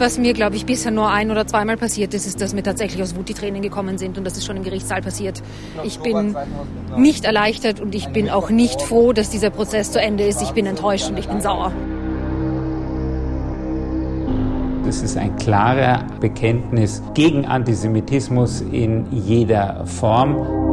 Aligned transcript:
Was 0.00 0.16
mir, 0.16 0.32
glaube 0.32 0.56
ich, 0.56 0.64
bisher 0.64 0.90
nur 0.90 1.10
ein 1.10 1.30
oder 1.30 1.46
zweimal 1.46 1.76
passiert 1.76 2.14
ist, 2.14 2.26
ist, 2.26 2.40
dass 2.40 2.54
mir 2.54 2.62
tatsächlich 2.62 3.02
aus 3.02 3.14
Wut 3.16 3.28
die 3.28 3.34
Tränen 3.34 3.60
gekommen 3.60 3.98
sind 3.98 4.16
und 4.16 4.24
das 4.24 4.38
ist 4.38 4.46
schon 4.46 4.56
im 4.56 4.62
Gerichtssaal 4.62 5.02
passiert. 5.02 5.42
Ich 5.84 6.00
bin 6.00 6.34
nicht 6.96 7.26
erleichtert 7.26 7.80
und 7.80 7.94
ich 7.94 8.08
bin 8.08 8.30
auch 8.30 8.48
nicht 8.48 8.80
froh, 8.80 9.12
dass 9.12 9.28
dieser 9.28 9.50
Prozess 9.50 9.92
zu 9.92 10.00
Ende 10.00 10.24
ist. 10.24 10.40
Ich 10.40 10.52
bin 10.52 10.64
enttäuscht 10.64 11.10
und 11.10 11.18
ich 11.18 11.28
bin 11.28 11.42
sauer. 11.42 11.70
Das 14.86 15.02
ist 15.02 15.18
ein 15.18 15.36
klarer 15.36 16.06
Bekenntnis 16.18 17.02
gegen 17.12 17.44
Antisemitismus 17.44 18.62
in 18.62 19.04
jeder 19.12 19.84
Form. 19.84 20.69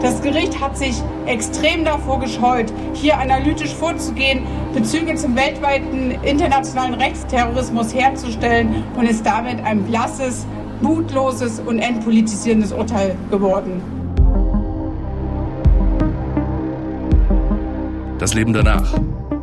Das 0.00 0.20
Gericht 0.20 0.60
hat 0.60 0.76
sich 0.76 1.02
extrem 1.26 1.84
davor 1.84 2.20
gescheut, 2.20 2.72
hier 2.92 3.18
analytisch 3.18 3.74
vorzugehen, 3.74 4.46
Bezüge 4.74 5.14
zum 5.14 5.34
weltweiten 5.34 6.10
internationalen 6.22 6.94
Rechtsterrorismus 6.94 7.94
herzustellen 7.94 8.84
und 8.96 9.08
ist 9.08 9.24
damit 9.24 9.64
ein 9.64 9.82
blasses, 9.84 10.46
mutloses 10.82 11.60
und 11.60 11.78
entpolitisierendes 11.78 12.72
Urteil 12.72 13.16
geworden. 13.30 13.80
Das 18.18 18.34
Leben 18.34 18.52
danach. 18.52 18.98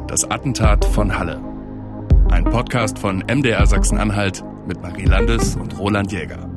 Das 0.08 0.30
Attentat 0.30 0.86
von 0.86 1.18
Halle. 1.18 1.42
Ein 2.30 2.44
Podcast 2.44 3.00
von 3.00 3.24
MDR 3.28 3.66
Sachsen-Anhalt 3.66 4.44
mit 4.68 4.82
Marie 4.82 5.06
Landes 5.06 5.56
und 5.56 5.80
Roland 5.80 6.12
Jäger. 6.12 6.53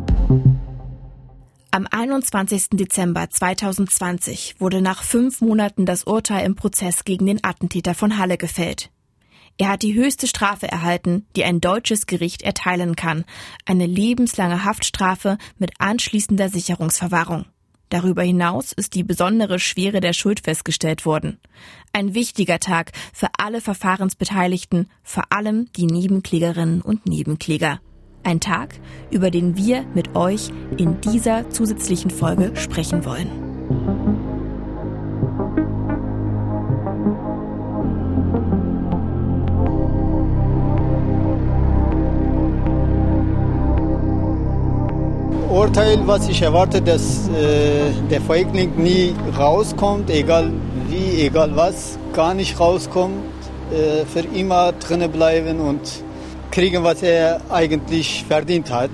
Am 1.77 1.87
21. 1.91 2.69
Dezember 2.71 3.29
2020 3.29 4.55
wurde 4.59 4.81
nach 4.81 5.03
fünf 5.03 5.43
Monaten 5.43 5.85
das 5.85 6.05
Urteil 6.05 6.47
im 6.47 6.55
Prozess 6.55 7.05
gegen 7.05 7.27
den 7.27 7.45
Attentäter 7.45 7.93
von 7.93 8.17
Halle 8.17 8.39
gefällt. 8.39 8.89
Er 9.59 9.69
hat 9.69 9.83
die 9.83 9.93
höchste 9.93 10.27
Strafe 10.27 10.67
erhalten, 10.67 11.27
die 11.37 11.45
ein 11.45 11.61
deutsches 11.61 12.07
Gericht 12.07 12.41
erteilen 12.41 12.97
kann, 12.97 13.27
eine 13.67 13.85
lebenslange 13.85 14.65
Haftstrafe 14.65 15.37
mit 15.59 15.73
anschließender 15.79 16.49
Sicherungsverwahrung. 16.49 17.45
Darüber 17.91 18.23
hinaus 18.23 18.73
ist 18.73 18.95
die 18.95 19.05
besondere 19.05 19.59
Schwere 19.59 20.01
der 20.01 20.15
Schuld 20.15 20.41
festgestellt 20.41 21.05
worden. 21.05 21.39
Ein 21.93 22.15
wichtiger 22.15 22.59
Tag 22.59 22.93
für 23.13 23.29
alle 23.37 23.61
Verfahrensbeteiligten, 23.61 24.89
vor 25.03 25.25
allem 25.29 25.71
die 25.77 25.85
Nebenklägerinnen 25.85 26.81
und 26.81 27.05
Nebenkläger. 27.05 27.81
Ein 28.27 28.41
Tag, 28.41 28.75
über 29.13 29.31
den 29.31 29.57
wir 29.57 29.85
mit 29.95 30.17
euch 30.17 30.51
in 30.79 31.01
dieser 31.01 31.49
zusätzlichen 31.51 32.11
Folge 32.11 32.51
sprechen 32.57 33.05
wollen. 33.05 33.31
Urteil, 45.49 46.05
was 46.07 46.29
ich 46.29 46.43
erwarte, 46.43 46.83
dass 46.83 47.29
äh, 47.29 47.93
der 48.11 48.21
Feigling 48.23 48.73
nie 48.77 49.15
rauskommt, 49.39 50.11
egal 50.11 50.53
wie, 50.89 51.23
egal 51.23 51.55
was, 51.55 51.97
gar 52.13 52.35
nicht 52.35 52.59
rauskommt, 52.59 53.23
äh, 53.71 54.05
für 54.05 54.27
immer 54.37 54.73
drinnen 54.73 55.13
bleiben 55.13 55.61
und 55.61 56.05
kriegen, 56.51 56.85
was 56.85 57.03
er 57.03 57.41
eigentlich 57.51 58.25
verdient 58.27 58.71
hat. 58.71 58.91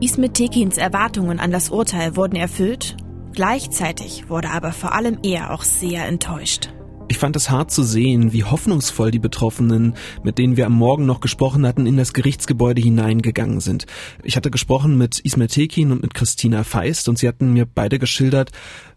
Ismet 0.00 0.34
Tekins 0.34 0.78
Erwartungen 0.78 1.40
an 1.40 1.50
das 1.50 1.70
Urteil 1.70 2.16
wurden 2.16 2.36
erfüllt. 2.36 2.96
Gleichzeitig 3.32 4.28
wurde 4.28 4.50
aber 4.50 4.72
vor 4.72 4.94
allem 4.94 5.18
er 5.22 5.52
auch 5.52 5.62
sehr 5.62 6.06
enttäuscht. 6.06 6.70
Ich 7.10 7.16
fand 7.16 7.36
es 7.36 7.48
hart 7.48 7.70
zu 7.70 7.82
sehen, 7.82 8.34
wie 8.34 8.44
hoffnungsvoll 8.44 9.10
die 9.10 9.18
Betroffenen, 9.18 9.94
mit 10.22 10.36
denen 10.36 10.58
wir 10.58 10.66
am 10.66 10.74
Morgen 10.74 11.06
noch 11.06 11.20
gesprochen 11.20 11.66
hatten, 11.66 11.86
in 11.86 11.96
das 11.96 12.12
Gerichtsgebäude 12.12 12.82
hineingegangen 12.82 13.60
sind. 13.60 13.86
Ich 14.22 14.36
hatte 14.36 14.50
gesprochen 14.50 14.98
mit 14.98 15.18
Ismet 15.20 15.52
Tekin 15.52 15.90
und 15.90 16.02
mit 16.02 16.12
Christina 16.12 16.64
Feist 16.64 17.08
und 17.08 17.18
sie 17.18 17.26
hatten 17.26 17.54
mir 17.54 17.64
beide 17.64 17.98
geschildert, 17.98 18.50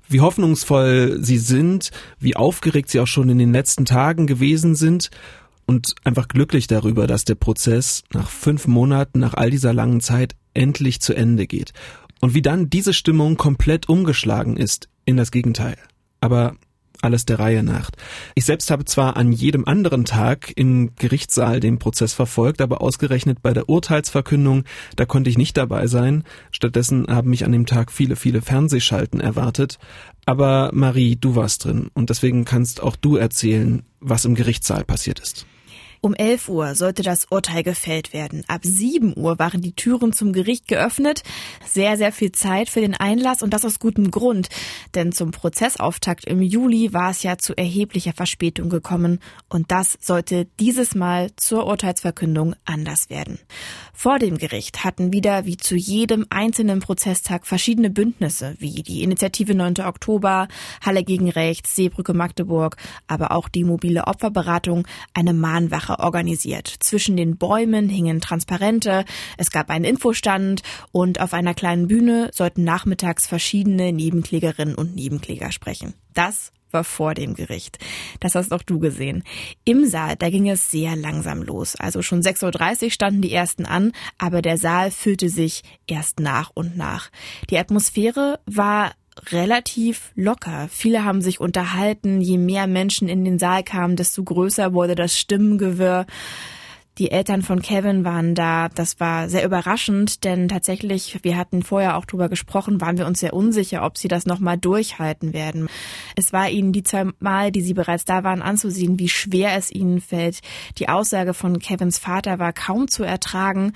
wie 0.09 0.19
hoffnungsvoll 0.19 1.19
sie 1.21 1.37
sind, 1.37 1.91
wie 2.19 2.35
aufgeregt 2.35 2.89
sie 2.89 2.99
auch 2.99 3.07
schon 3.07 3.29
in 3.29 3.37
den 3.37 3.53
letzten 3.53 3.85
Tagen 3.85 4.27
gewesen 4.27 4.75
sind 4.75 5.09
und 5.65 5.95
einfach 6.03 6.27
glücklich 6.27 6.67
darüber, 6.67 7.07
dass 7.07 7.25
der 7.25 7.35
Prozess 7.35 8.03
nach 8.13 8.29
fünf 8.29 8.67
Monaten, 8.67 9.19
nach 9.19 9.33
all 9.33 9.49
dieser 9.49 9.73
langen 9.73 10.01
Zeit 10.01 10.35
endlich 10.53 11.01
zu 11.01 11.13
Ende 11.13 11.47
geht. 11.47 11.73
Und 12.19 12.33
wie 12.33 12.41
dann 12.41 12.69
diese 12.69 12.93
Stimmung 12.93 13.37
komplett 13.37 13.89
umgeschlagen 13.89 14.57
ist 14.57 14.89
in 15.05 15.17
das 15.17 15.31
Gegenteil. 15.31 15.77
Aber 16.19 16.55
alles 17.01 17.25
der 17.25 17.39
Reihe 17.39 17.63
nach. 17.63 17.89
Ich 18.35 18.45
selbst 18.45 18.71
habe 18.71 18.85
zwar 18.85 19.17
an 19.17 19.31
jedem 19.31 19.65
anderen 19.65 20.05
Tag 20.05 20.51
im 20.55 20.91
Gerichtssaal 20.95 21.59
den 21.59 21.79
Prozess 21.79 22.13
verfolgt, 22.13 22.61
aber 22.61 22.81
ausgerechnet 22.81 23.41
bei 23.41 23.53
der 23.53 23.69
Urteilsverkündung, 23.69 24.63
da 24.95 25.05
konnte 25.05 25.29
ich 25.29 25.37
nicht 25.37 25.57
dabei 25.57 25.87
sein. 25.87 26.23
Stattdessen 26.51 27.07
haben 27.07 27.29
mich 27.29 27.45
an 27.45 27.51
dem 27.51 27.65
Tag 27.65 27.91
viele, 27.91 28.15
viele 28.15 28.41
Fernsehschalten 28.41 29.19
erwartet. 29.19 29.79
Aber 30.25 30.69
Marie, 30.73 31.15
du 31.15 31.35
warst 31.35 31.65
drin 31.65 31.89
und 31.93 32.09
deswegen 32.09 32.45
kannst 32.45 32.81
auch 32.81 32.95
du 32.95 33.15
erzählen, 33.15 33.83
was 33.99 34.25
im 34.25 34.35
Gerichtssaal 34.35 34.83
passiert 34.83 35.19
ist. 35.19 35.45
Um 36.03 36.15
11 36.15 36.49
Uhr 36.49 36.73
sollte 36.73 37.03
das 37.03 37.27
Urteil 37.29 37.61
gefällt 37.61 38.11
werden. 38.11 38.43
Ab 38.47 38.61
7 38.63 39.15
Uhr 39.15 39.37
waren 39.37 39.61
die 39.61 39.73
Türen 39.73 40.13
zum 40.13 40.33
Gericht 40.33 40.67
geöffnet. 40.67 41.21
Sehr, 41.63 41.95
sehr 41.95 42.11
viel 42.11 42.31
Zeit 42.31 42.69
für 42.71 42.81
den 42.81 42.95
Einlass 42.95 43.43
und 43.43 43.53
das 43.53 43.65
aus 43.65 43.77
gutem 43.77 44.09
Grund. 44.09 44.49
Denn 44.95 45.11
zum 45.11 45.29
Prozessauftakt 45.29 46.25
im 46.25 46.41
Juli 46.41 46.91
war 46.91 47.11
es 47.11 47.21
ja 47.21 47.37
zu 47.37 47.55
erheblicher 47.55 48.13
Verspätung 48.13 48.67
gekommen 48.67 49.19
und 49.47 49.71
das 49.71 49.95
sollte 50.01 50.47
dieses 50.59 50.95
Mal 50.95 51.29
zur 51.35 51.67
Urteilsverkündung 51.67 52.55
anders 52.65 53.11
werden. 53.11 53.37
Vor 53.93 54.17
dem 54.17 54.39
Gericht 54.39 54.83
hatten 54.83 55.13
wieder 55.13 55.45
wie 55.45 55.57
zu 55.57 55.75
jedem 55.75 56.25
einzelnen 56.31 56.79
Prozesstag 56.79 57.45
verschiedene 57.45 57.91
Bündnisse 57.91 58.55
wie 58.57 58.81
die 58.81 59.03
Initiative 59.03 59.53
9. 59.53 59.75
Oktober, 59.85 60.47
Halle 60.83 61.03
gegen 61.03 61.29
Rechts, 61.29 61.75
Seebrücke 61.75 62.15
Magdeburg, 62.15 62.77
aber 63.05 63.33
auch 63.33 63.47
die 63.47 63.63
mobile 63.63 64.07
Opferberatung 64.07 64.87
eine 65.13 65.33
Mahnwache 65.33 65.90
Sache 65.91 65.99
organisiert. 65.99 66.73
Zwischen 66.79 67.17
den 67.17 67.37
Bäumen 67.37 67.89
hingen 67.89 68.21
Transparente, 68.21 69.05
es 69.37 69.51
gab 69.51 69.69
einen 69.69 69.85
Infostand 69.85 70.61
und 70.91 71.19
auf 71.19 71.33
einer 71.33 71.53
kleinen 71.53 71.87
Bühne 71.87 72.29
sollten 72.33 72.63
nachmittags 72.63 73.27
verschiedene 73.27 73.91
Nebenklägerinnen 73.91 74.75
und 74.75 74.95
Nebenkläger 74.95 75.51
sprechen. 75.51 75.93
Das 76.13 76.51
war 76.71 76.83
vor 76.85 77.13
dem 77.13 77.33
Gericht. 77.33 77.79
Das 78.21 78.35
hast 78.35 78.53
auch 78.53 78.63
du 78.63 78.79
gesehen. 78.79 79.23
Im 79.65 79.85
Saal, 79.85 80.15
da 80.15 80.29
ging 80.29 80.49
es 80.49 80.71
sehr 80.71 80.95
langsam 80.95 81.41
los. 81.41 81.75
Also 81.75 82.01
schon 82.01 82.21
6.30 82.21 82.83
Uhr 82.85 82.91
standen 82.91 83.21
die 83.21 83.33
ersten 83.33 83.65
an, 83.65 83.91
aber 84.17 84.41
der 84.41 84.57
Saal 84.57 84.89
füllte 84.89 85.27
sich 85.27 85.63
erst 85.85 86.21
nach 86.21 86.51
und 86.53 86.77
nach. 86.77 87.09
Die 87.49 87.57
Atmosphäre 87.57 88.39
war 88.45 88.93
relativ 89.31 90.11
locker. 90.15 90.67
Viele 90.69 91.03
haben 91.03 91.21
sich 91.21 91.39
unterhalten. 91.39 92.21
Je 92.21 92.37
mehr 92.37 92.67
Menschen 92.67 93.09
in 93.09 93.25
den 93.25 93.39
Saal 93.39 93.63
kamen, 93.63 93.95
desto 93.95 94.23
größer 94.23 94.73
wurde 94.73 94.95
das 94.95 95.17
Stimmengewirr. 95.17 96.05
Die 96.97 97.09
Eltern 97.09 97.41
von 97.41 97.61
Kevin 97.61 98.03
waren 98.03 98.35
da. 98.35 98.67
Das 98.69 98.99
war 98.99 99.29
sehr 99.29 99.45
überraschend, 99.45 100.25
denn 100.25 100.49
tatsächlich, 100.49 101.19
wir 101.23 101.37
hatten 101.37 101.63
vorher 101.63 101.97
auch 101.97 102.05
drüber 102.05 102.27
gesprochen, 102.27 102.81
waren 102.81 102.97
wir 102.97 103.07
uns 103.07 103.21
sehr 103.21 103.33
unsicher, 103.33 103.85
ob 103.85 103.97
sie 103.97 104.09
das 104.09 104.25
nochmal 104.25 104.57
durchhalten 104.57 105.33
werden. 105.33 105.67
Es 106.15 106.33
war 106.33 106.49
ihnen 106.49 106.73
die 106.73 106.83
zwei 106.83 107.05
Mal, 107.19 107.51
die 107.51 107.61
sie 107.61 107.73
bereits 107.73 108.03
da 108.03 108.23
waren, 108.23 108.41
anzusehen, 108.41 108.99
wie 108.99 109.09
schwer 109.09 109.55
es 109.55 109.71
ihnen 109.71 110.01
fällt. 110.01 110.41
Die 110.77 110.89
Aussage 110.89 111.33
von 111.33 111.59
Kevins 111.59 111.97
Vater 111.97 112.39
war 112.39 112.51
kaum 112.51 112.89
zu 112.89 113.03
ertragen. 113.03 113.73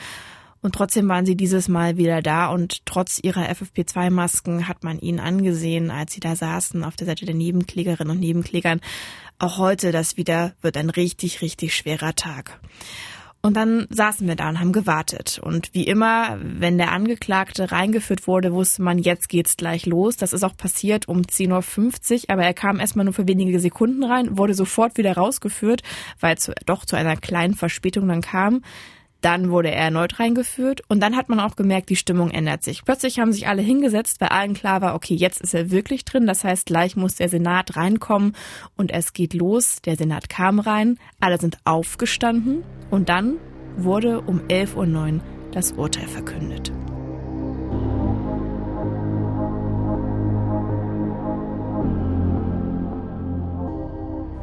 Und 0.65 0.73
trotzdem 0.73 1.07
waren 1.07 1.27
sie 1.27 1.37
dieses 1.37 1.67
Mal 1.67 1.97
wieder 1.97 2.23
da 2.23 2.47
und 2.47 2.87
trotz 2.87 3.19
ihrer 3.21 3.51
FFP2-Masken 3.51 4.67
hat 4.67 4.83
man 4.83 4.97
ihnen 4.97 5.19
angesehen, 5.19 5.91
als 5.91 6.13
sie 6.13 6.19
da 6.21 6.35
saßen 6.35 6.83
auf 6.83 6.95
der 6.95 7.05
Seite 7.05 7.23
der 7.23 7.35
Nebenklägerinnen 7.35 8.09
und 8.09 8.19
Nebenklägern. 8.19 8.81
Auch 9.37 9.59
heute, 9.59 9.91
das 9.91 10.17
wieder 10.17 10.53
wird 10.63 10.75
ein 10.77 10.89
richtig, 10.89 11.43
richtig 11.43 11.75
schwerer 11.75 12.15
Tag. 12.15 12.59
Und 13.43 13.55
dann 13.55 13.85
saßen 13.91 14.27
wir 14.27 14.35
da 14.35 14.49
und 14.49 14.59
haben 14.59 14.71
gewartet. 14.71 15.39
Und 15.39 15.69
wie 15.73 15.83
immer, 15.83 16.39
wenn 16.41 16.79
der 16.79 16.93
Angeklagte 16.93 17.71
reingeführt 17.71 18.25
wurde, 18.25 18.51
wusste 18.51 18.81
man, 18.81 18.97
jetzt 18.97 19.29
geht's 19.29 19.57
gleich 19.57 19.85
los. 19.85 20.17
Das 20.17 20.33
ist 20.33 20.43
auch 20.43 20.57
passiert 20.57 21.07
um 21.07 21.21
10.50 21.21 22.23
Uhr, 22.23 22.29
aber 22.29 22.43
er 22.43 22.55
kam 22.55 22.79
erstmal 22.79 23.05
nur 23.05 23.13
für 23.13 23.27
wenige 23.27 23.59
Sekunden 23.59 24.03
rein, 24.03 24.35
wurde 24.39 24.55
sofort 24.55 24.97
wieder 24.97 25.15
rausgeführt, 25.15 25.83
weil 26.19 26.35
es 26.35 26.51
doch 26.65 26.85
zu 26.85 26.95
einer 26.95 27.17
kleinen 27.17 27.53
Verspätung 27.53 28.07
dann 28.07 28.21
kam. 28.21 28.63
Dann 29.25 29.49
wurde 29.49 29.71
er 29.71 29.85
erneut 29.85 30.19
reingeführt 30.19 30.83
und 30.87 31.01
dann 31.01 31.15
hat 31.15 31.29
man 31.29 31.39
auch 31.39 31.55
gemerkt, 31.55 31.89
die 31.89 31.95
Stimmung 31.95 32.29
ändert 32.29 32.61
sich. 32.61 32.85
Plötzlich 32.85 33.17
haben 33.17 33.33
sich 33.33 33.47
alle 33.47 33.63
hingesetzt, 33.63 34.21
weil 34.21 34.27
allen 34.27 34.53
klar 34.53 34.81
war, 34.81 34.93
okay, 34.93 35.15
jetzt 35.15 35.41
ist 35.41 35.55
er 35.55 35.71
wirklich 35.71 36.05
drin. 36.05 36.27
Das 36.27 36.43
heißt, 36.43 36.67
gleich 36.67 36.95
muss 36.95 37.15
der 37.15 37.27
Senat 37.27 37.75
reinkommen 37.75 38.35
und 38.77 38.91
es 38.91 39.13
geht 39.13 39.33
los. 39.33 39.81
Der 39.83 39.95
Senat 39.95 40.29
kam 40.29 40.59
rein, 40.59 40.99
alle 41.19 41.39
sind 41.39 41.57
aufgestanden 41.65 42.63
und 42.91 43.09
dann 43.09 43.37
wurde 43.77 44.21
um 44.21 44.41
11.09 44.41 45.15
Uhr 45.15 45.21
das 45.51 45.71
Urteil 45.71 46.07
verkündet. 46.07 46.71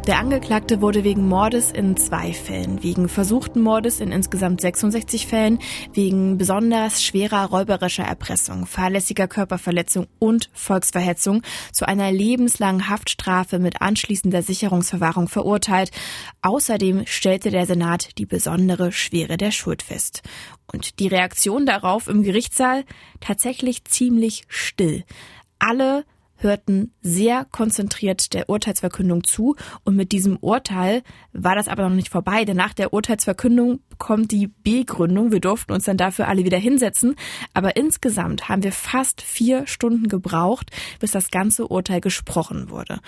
Der 0.06 0.18
Angeklagte 0.18 0.80
wurde 0.80 1.04
wegen 1.04 1.28
Mordes 1.28 1.70
in 1.70 1.96
zwei 1.96 2.32
Fällen, 2.32 2.82
wegen 2.82 3.08
versuchten 3.08 3.60
Mordes 3.60 4.00
in 4.00 4.10
insgesamt 4.10 4.60
66 4.60 5.28
Fällen, 5.28 5.60
wegen 5.92 6.38
besonders 6.38 7.04
schwerer 7.04 7.44
räuberischer 7.44 8.02
Erpressung, 8.02 8.66
fahrlässiger 8.66 9.28
Körperverletzung 9.28 10.08
und 10.18 10.50
Volksverhetzung 10.54 11.42
zu 11.72 11.86
einer 11.86 12.10
lebenslangen 12.10 12.88
Haftstrafe 12.88 13.60
mit 13.60 13.80
anschließender 13.80 14.42
Sicherungsverwahrung 14.42 15.28
verurteilt. 15.28 15.92
Außerdem 16.42 17.06
stellte 17.06 17.52
der 17.52 17.66
Senat 17.66 18.18
die 18.18 18.26
besondere 18.26 18.90
Schwere 18.90 19.36
der 19.36 19.52
Schuld 19.52 19.82
fest. 19.82 20.22
Und 20.72 20.98
die 20.98 21.06
Reaktion 21.06 21.64
darauf 21.64 22.08
im 22.08 22.24
Gerichtssaal 22.24 22.82
tatsächlich 23.20 23.84
ziemlich 23.84 24.42
still. 24.48 25.04
Alle 25.60 26.04
hörten 26.42 26.92
sehr 27.00 27.44
konzentriert 27.44 28.32
der 28.34 28.48
Urteilsverkündung 28.48 29.24
zu 29.24 29.56
und 29.84 29.96
mit 29.96 30.12
diesem 30.12 30.36
Urteil 30.36 31.02
war 31.32 31.54
das 31.54 31.68
aber 31.68 31.88
noch 31.88 31.94
nicht 31.94 32.08
vorbei, 32.08 32.44
denn 32.44 32.56
nach 32.56 32.74
der 32.74 32.92
Urteilsverkündung 32.92 33.80
kommt 33.98 34.30
die 34.32 34.48
Begründung. 34.48 35.32
Wir 35.32 35.40
durften 35.40 35.72
uns 35.72 35.84
dann 35.84 35.96
dafür 35.96 36.28
alle 36.28 36.44
wieder 36.44 36.58
hinsetzen, 36.58 37.16
aber 37.54 37.76
insgesamt 37.76 38.48
haben 38.48 38.62
wir 38.62 38.72
fast 38.72 39.22
vier 39.22 39.66
Stunden 39.66 40.08
gebraucht, 40.08 40.70
bis 41.00 41.12
das 41.12 41.30
ganze 41.30 41.68
Urteil 41.68 42.00
gesprochen 42.00 42.70
wurde. 42.70 43.00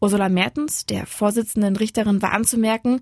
Ursula 0.00 0.28
Mertens, 0.28 0.86
der 0.86 1.06
Vorsitzenden 1.06 1.76
Richterin, 1.76 2.20
war 2.20 2.32
anzumerken, 2.32 3.00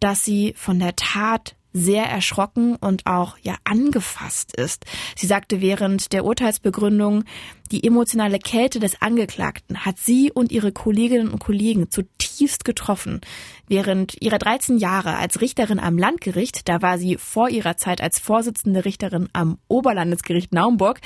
dass 0.00 0.24
sie 0.24 0.54
von 0.56 0.78
der 0.78 0.94
Tat 0.94 1.56
sehr 1.76 2.04
erschrocken 2.04 2.76
und 2.76 3.06
auch 3.06 3.36
ja 3.42 3.56
angefasst 3.64 4.56
ist. 4.56 4.86
Sie 5.14 5.26
sagte 5.26 5.60
während 5.60 6.12
der 6.12 6.24
Urteilsbegründung, 6.24 7.24
die 7.70 7.84
emotionale 7.84 8.38
Kälte 8.38 8.78
des 8.78 9.02
Angeklagten 9.02 9.84
hat 9.84 9.98
sie 9.98 10.30
und 10.32 10.52
ihre 10.52 10.72
Kolleginnen 10.72 11.28
und 11.28 11.40
Kollegen 11.40 11.90
zutiefst 11.90 12.64
getroffen. 12.64 13.20
Während 13.66 14.16
ihrer 14.22 14.38
13 14.38 14.78
Jahre 14.78 15.16
als 15.16 15.40
Richterin 15.40 15.80
am 15.80 15.98
Landgericht, 15.98 16.68
da 16.68 16.80
war 16.80 16.98
sie 16.98 17.16
vor 17.16 17.48
ihrer 17.48 17.76
Zeit 17.76 18.00
als 18.00 18.18
Vorsitzende 18.18 18.84
Richterin 18.84 19.28
am 19.32 19.58
Oberlandesgericht 19.68 20.52
Naumburg, 20.52 21.00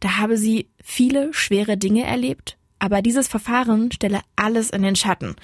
da 0.00 0.16
habe 0.16 0.36
sie 0.36 0.70
viele 0.82 1.32
schwere 1.34 1.76
Dinge 1.76 2.04
erlebt, 2.04 2.56
aber 2.78 3.02
dieses 3.02 3.28
Verfahren 3.28 3.92
stelle 3.92 4.20
alles 4.36 4.70
in 4.70 4.82
den 4.82 4.96
Schatten. 4.96 5.36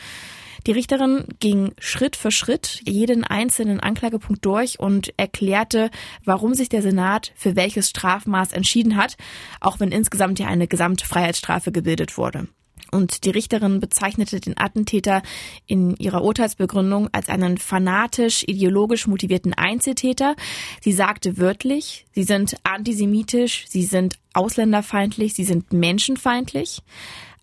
Die 0.67 0.73
Richterin 0.73 1.25
ging 1.41 1.73
Schritt 1.79 2.17
für 2.17 2.31
Schritt 2.31 2.81
jeden 2.87 3.25
einzelnen 3.25 3.81
Anklagepunkt 3.81 4.45
durch 4.45 4.81
und 4.81 5.13
erklärte, 5.19 5.91
warum 6.25 6.55
sich 6.55 6.71
der 6.71 6.81
Senat 6.81 7.33
für 7.37 7.55
welches 7.55 7.91
Strafmaß 7.91 8.53
entschieden 8.53 8.97
hat, 8.97 9.17
auch 9.61 9.79
wenn 9.79 9.93
insgesamt 9.93 10.39
ja 10.39 10.47
eine 10.47 10.67
Gesamtfreiheitsstrafe 10.67 11.71
gebildet 11.71 12.17
wurde. 12.17 12.49
Und 12.91 13.25
die 13.25 13.31
Richterin 13.31 13.81
bezeichnete 13.81 14.41
den 14.41 14.57
Attentäter 14.57 15.23
in 15.67 15.97
ihrer 15.97 16.23
Urteilsbegründung 16.23 17.09
als 17.13 17.29
einen 17.29 17.59
fanatisch, 17.59 18.45
ideologisch 18.47 19.07
motivierten 19.07 19.53
Einzeltäter. 19.53 20.37
Sie 20.81 20.93
sagte 20.93 21.37
wörtlich, 21.37 22.07
sie 22.13 22.23
sind 22.23 22.57
antisemitisch, 22.63 23.65
sie 23.69 23.83
sind 23.83 24.19
ausländerfeindlich, 24.33 25.35
sie 25.35 25.45
sind 25.45 25.73
menschenfeindlich. 25.73 26.83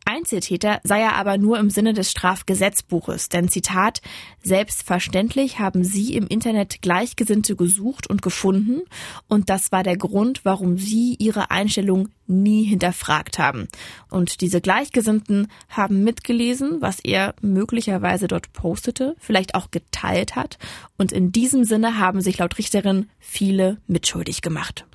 Einzeltäter 0.06 0.80
sei 0.84 1.02
er 1.02 1.16
aber 1.16 1.38
nur 1.38 1.60
im 1.60 1.70
Sinne 1.70 1.94
des 1.94 2.12
Strafgesetzbuches, 2.12 3.30
denn 3.30 3.50
Zitat, 3.50 4.02
selbstverständlich 4.44 5.60
haben 5.60 5.84
sie 5.84 6.16
im 6.16 6.28
Internet 6.28 6.82
Gleichgesinnte 6.82 7.56
gesucht 7.56 8.10
und 8.10 8.22
gefunden 8.22 8.82
und 9.28 9.50
das 9.50 9.72
war 9.72 9.84
der 9.84 9.98
Grund, 9.98 10.42
warum 10.44 10.78
sie 10.78 11.16
ihre 11.20 11.52
Einstellung 11.52 12.10
nie 12.28 12.64
hinterfragt 12.64 13.40
haben. 13.40 13.68
Und 14.10 14.42
diese 14.42 14.62
Gleichgesinnten 14.62 15.48
haben 15.70 16.04
mitgelesen, 16.04 16.82
was 16.82 17.00
er 17.00 17.36
möglicherweise 17.42 18.28
dort 18.28 18.54
postete, 18.54 19.16
vielleicht 19.20 19.56
auch 19.56 19.72
geteilt 19.72 20.36
hat 20.36 20.58
und 20.98 21.12
in 21.12 21.32
diesem 21.32 21.64
Sinne 21.64 22.00
haben 22.00 22.22
sich 22.22 22.38
laut 22.38 22.58
Richterin 22.58 23.10
viele 23.20 23.78
mitschuldig 23.88 24.42
gemacht. 24.42 24.86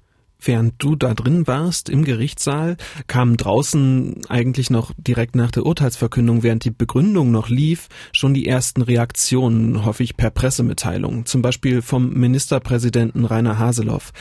Während 0.40 0.74
du 0.78 0.96
da 0.96 1.14
drin 1.14 1.46
warst 1.46 1.88
im 1.88 2.04
Gerichtssaal, 2.04 2.76
kamen 3.06 3.36
draußen 3.36 4.22
eigentlich 4.28 4.70
noch 4.70 4.92
direkt 4.98 5.34
nach 5.34 5.50
der 5.50 5.64
Urteilsverkündung, 5.64 6.42
während 6.42 6.64
die 6.64 6.70
Begründung 6.70 7.30
noch 7.30 7.48
lief, 7.48 7.88
schon 8.12 8.34
die 8.34 8.46
ersten 8.46 8.82
Reaktionen, 8.82 9.84
hoffe 9.84 10.02
ich, 10.02 10.16
per 10.16 10.30
Pressemitteilung. 10.30 11.26
Zum 11.26 11.42
Beispiel 11.42 11.82
vom 11.82 12.12
Ministerpräsidenten 12.12 13.24
Rainer 13.24 13.58
Haseloff. 13.58 14.12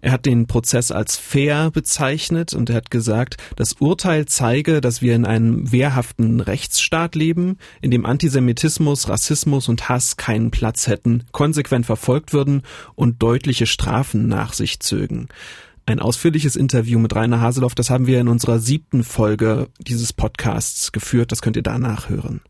Er 0.00 0.12
hat 0.12 0.24
den 0.24 0.46
Prozess 0.46 0.90
als 0.90 1.16
fair 1.16 1.70
bezeichnet 1.70 2.54
und 2.54 2.70
er 2.70 2.76
hat 2.76 2.90
gesagt, 2.90 3.36
das 3.56 3.74
Urteil 3.74 4.26
zeige, 4.26 4.80
dass 4.80 5.02
wir 5.02 5.14
in 5.14 5.26
einem 5.26 5.70
wehrhaften 5.72 6.40
Rechtsstaat 6.40 7.14
leben, 7.14 7.58
in 7.82 7.90
dem 7.90 8.06
Antisemitismus, 8.06 9.08
Rassismus 9.08 9.68
und 9.68 9.88
Hass 9.88 10.16
keinen 10.16 10.50
Platz 10.50 10.86
hätten, 10.86 11.24
konsequent 11.32 11.86
verfolgt 11.86 12.32
würden 12.32 12.62
und 12.94 13.22
deutliche 13.22 13.66
Strafen 13.66 14.26
nach 14.26 14.54
sich 14.54 14.80
zögen. 14.80 15.28
Ein 15.86 16.00
ausführliches 16.00 16.56
Interview 16.56 16.98
mit 16.98 17.14
Rainer 17.14 17.40
Haseloff, 17.40 17.74
das 17.74 17.90
haben 17.90 18.06
wir 18.06 18.20
in 18.20 18.28
unserer 18.28 18.58
siebten 18.58 19.02
Folge 19.02 19.68
dieses 19.80 20.12
Podcasts 20.12 20.92
geführt, 20.92 21.32
das 21.32 21.42
könnt 21.42 21.56
ihr 21.56 21.62
da 21.62 21.78
nachhören. 21.78 22.40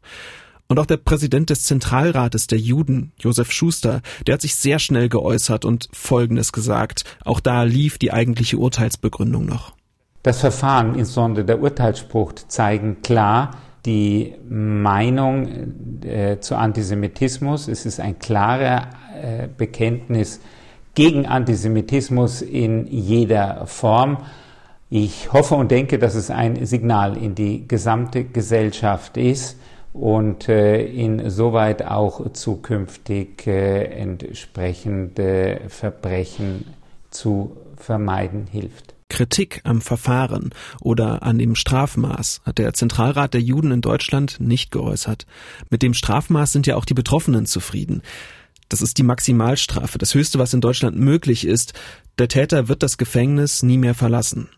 Und 0.71 0.79
auch 0.79 0.87
der 0.87 0.99
Präsident 0.99 1.51
des 1.51 1.65
Zentralrates 1.65 2.47
der 2.47 2.61
Juden, 2.61 3.11
Josef 3.19 3.51
Schuster, 3.51 4.03
der 4.25 4.35
hat 4.35 4.41
sich 4.41 4.55
sehr 4.55 4.79
schnell 4.79 5.09
geäußert 5.09 5.65
und 5.65 5.89
Folgendes 5.93 6.53
gesagt. 6.53 7.03
Auch 7.25 7.41
da 7.41 7.65
lief 7.65 7.99
die 7.99 8.13
eigentliche 8.13 8.57
Urteilsbegründung 8.57 9.47
noch. 9.47 9.75
Das 10.23 10.39
Verfahren, 10.39 10.95
insbesondere 10.95 11.45
der 11.45 11.61
Urteilsspruch, 11.61 12.35
zeigen 12.47 13.03
klar 13.03 13.57
die 13.85 14.37
Meinung 14.49 16.05
äh, 16.05 16.39
zu 16.39 16.55
Antisemitismus. 16.55 17.67
Es 17.67 17.85
ist 17.85 17.99
ein 17.99 18.21
klarer 18.21 18.91
äh, 19.21 19.49
Bekenntnis 19.49 20.39
gegen 20.95 21.27
Antisemitismus 21.27 22.43
in 22.43 22.87
jeder 22.87 23.67
Form. 23.67 24.19
Ich 24.89 25.33
hoffe 25.33 25.57
und 25.57 25.73
denke, 25.73 25.99
dass 25.99 26.15
es 26.15 26.31
ein 26.31 26.65
Signal 26.65 27.17
in 27.17 27.35
die 27.35 27.67
gesamte 27.67 28.23
Gesellschaft 28.23 29.17
ist 29.17 29.57
und 29.93 30.49
äh, 30.49 30.85
insoweit 30.85 31.85
auch 31.85 32.33
zukünftig 32.33 33.47
äh, 33.47 33.85
entsprechende 33.85 35.63
Verbrechen 35.69 36.67
zu 37.11 37.57
vermeiden 37.77 38.47
hilft. 38.51 38.95
Kritik 39.09 39.61
am 39.65 39.81
Verfahren 39.81 40.51
oder 40.81 41.25
an 41.25 41.39
dem 41.39 41.57
Strafmaß 41.57 42.43
hat 42.45 42.59
der 42.59 42.73
Zentralrat 42.75 43.35
der 43.35 43.41
Juden 43.41 43.73
in 43.73 43.81
Deutschland 43.81 44.37
nicht 44.39 44.71
geäußert. 44.71 45.27
Mit 45.69 45.83
dem 45.83 45.95
Strafmaß 45.95 46.53
sind 46.53 46.69
ja 46.69 46.77
auch 46.77 46.85
die 46.85 46.95
Betroffenen 46.95 47.45
zufrieden. 47.45 48.03
Das 48.69 48.83
ist 48.83 48.99
die 48.99 49.03
Maximalstrafe, 49.03 49.99
das 49.99 50.15
Höchste, 50.15 50.39
was 50.39 50.55
in 50.55 50.61
Deutschland 50.61 50.97
möglich 50.97 51.45
ist. 51.45 51.75
Der 52.19 52.29
Täter 52.29 52.69
wird 52.69 52.85
das 52.85 52.99
Gefängnis 52.99 53.65
nie 53.65 53.79
mehr 53.79 53.95
verlassen. 53.95 54.49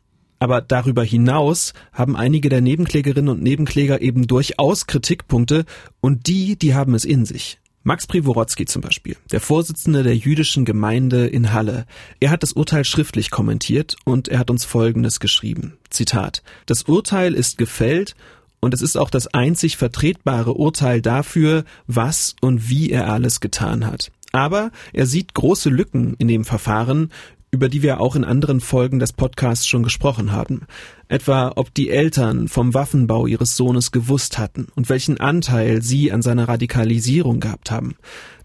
Aber 0.42 0.60
darüber 0.60 1.04
hinaus 1.04 1.72
haben 1.92 2.16
einige 2.16 2.48
der 2.48 2.60
Nebenklägerinnen 2.60 3.28
und 3.28 3.44
Nebenkläger 3.44 4.02
eben 4.02 4.26
durchaus 4.26 4.88
Kritikpunkte 4.88 5.64
und 6.00 6.26
die, 6.26 6.56
die 6.56 6.74
haben 6.74 6.96
es 6.96 7.04
in 7.04 7.24
sich. 7.24 7.60
Max 7.84 8.08
Privorotsky 8.08 8.64
zum 8.64 8.82
Beispiel, 8.82 9.16
der 9.30 9.40
Vorsitzende 9.40 10.02
der 10.02 10.16
jüdischen 10.16 10.64
Gemeinde 10.64 11.28
in 11.28 11.52
Halle. 11.52 11.86
Er 12.18 12.30
hat 12.30 12.42
das 12.42 12.54
Urteil 12.54 12.84
schriftlich 12.84 13.30
kommentiert 13.30 13.94
und 14.04 14.26
er 14.26 14.40
hat 14.40 14.50
uns 14.50 14.64
Folgendes 14.64 15.20
geschrieben. 15.20 15.74
Zitat. 15.90 16.42
Das 16.66 16.82
Urteil 16.88 17.34
ist 17.34 17.56
gefällt 17.56 18.16
und 18.58 18.74
es 18.74 18.82
ist 18.82 18.96
auch 18.96 19.10
das 19.10 19.28
einzig 19.28 19.76
vertretbare 19.76 20.54
Urteil 20.54 21.00
dafür, 21.00 21.62
was 21.86 22.34
und 22.40 22.68
wie 22.68 22.90
er 22.90 23.12
alles 23.12 23.38
getan 23.38 23.86
hat. 23.86 24.10
Aber 24.32 24.72
er 24.92 25.06
sieht 25.06 25.34
große 25.34 25.68
Lücken 25.70 26.16
in 26.18 26.26
dem 26.26 26.44
Verfahren, 26.44 27.12
über 27.54 27.68
die 27.68 27.82
wir 27.82 28.00
auch 28.00 28.16
in 28.16 28.24
anderen 28.24 28.62
Folgen 28.62 28.98
des 28.98 29.12
Podcasts 29.12 29.66
schon 29.66 29.82
gesprochen 29.82 30.32
haben. 30.32 30.62
Etwa, 31.08 31.52
ob 31.54 31.74
die 31.74 31.90
Eltern 31.90 32.48
vom 32.48 32.72
Waffenbau 32.72 33.26
ihres 33.26 33.58
Sohnes 33.58 33.92
gewusst 33.92 34.38
hatten 34.38 34.68
und 34.74 34.88
welchen 34.88 35.20
Anteil 35.20 35.82
sie 35.82 36.10
an 36.12 36.22
seiner 36.22 36.48
Radikalisierung 36.48 37.40
gehabt 37.40 37.70
haben. 37.70 37.96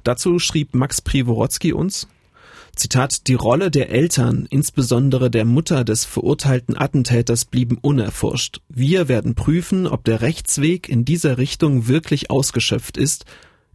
Dazu 0.03 0.39
schrieb 0.39 0.75
Max 0.75 1.01
Privorotsky 1.01 1.71
uns, 1.71 2.09
Zitat, 2.75 3.27
die 3.27 3.33
Rolle 3.33 3.71
der 3.71 3.89
Eltern, 3.89 4.45
insbesondere 4.49 5.31
der 5.31 5.45
Mutter 5.45 5.85
des 5.85 6.03
verurteilten 6.03 6.77
Attentäters, 6.77 7.45
blieben 7.45 7.77
unerforscht. 7.81 8.59
Wir 8.69 9.07
werden 9.07 9.35
prüfen, 9.35 9.87
ob 9.87 10.03
der 10.03 10.21
Rechtsweg 10.21 10.87
in 10.89 11.05
dieser 11.05 11.37
Richtung 11.37 11.87
wirklich 11.87 12.29
ausgeschöpft 12.29 12.97
ist 12.97 13.25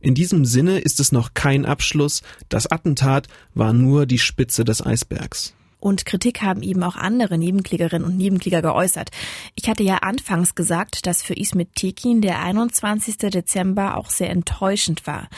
in 0.02 0.14
diesem 0.14 0.44
Sinne 0.44 0.80
ist 0.80 1.00
es 1.00 1.12
noch 1.12 1.32
kein 1.32 1.64
Abschluss. 1.64 2.22
Das 2.48 2.66
Attentat 2.66 3.28
war 3.54 3.72
nur 3.72 4.04
die 4.04 4.18
Spitze 4.18 4.64
des 4.64 4.84
Eisbergs. 4.84 5.54
Und 5.82 6.06
Kritik 6.06 6.42
haben 6.42 6.62
eben 6.62 6.84
auch 6.84 6.94
andere 6.94 7.38
Nebenklägerinnen 7.38 8.06
und 8.06 8.16
Nebenkläger 8.16 8.62
geäußert. 8.62 9.10
Ich 9.56 9.68
hatte 9.68 9.82
ja 9.82 9.96
anfangs 9.96 10.54
gesagt, 10.54 11.06
dass 11.06 11.22
für 11.22 11.34
Ismet 11.34 11.74
Tekin 11.74 12.20
der 12.20 12.40
21. 12.40 13.16
Dezember 13.16 13.96
auch 13.96 14.08
sehr 14.08 14.30
enttäuschend 14.30 15.08
war. 15.08 15.28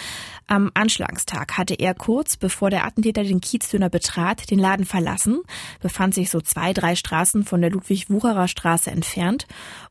Am 0.46 0.70
Anschlagstag 0.74 1.56
hatte 1.56 1.74
er 1.74 1.94
kurz 1.94 2.36
bevor 2.36 2.68
der 2.68 2.84
Attentäter 2.84 3.24
den 3.24 3.40
Kiezdöner 3.40 3.88
betrat, 3.88 4.50
den 4.50 4.58
Laden 4.58 4.84
verlassen, 4.84 5.40
befand 5.80 6.14
sich 6.14 6.30
so 6.30 6.40
zwei, 6.40 6.72
drei 6.72 6.96
Straßen 6.96 7.44
von 7.44 7.62
der 7.62 7.70
Ludwig-Wucherer 7.70 8.46
Straße 8.46 8.90
entfernt 8.90 9.46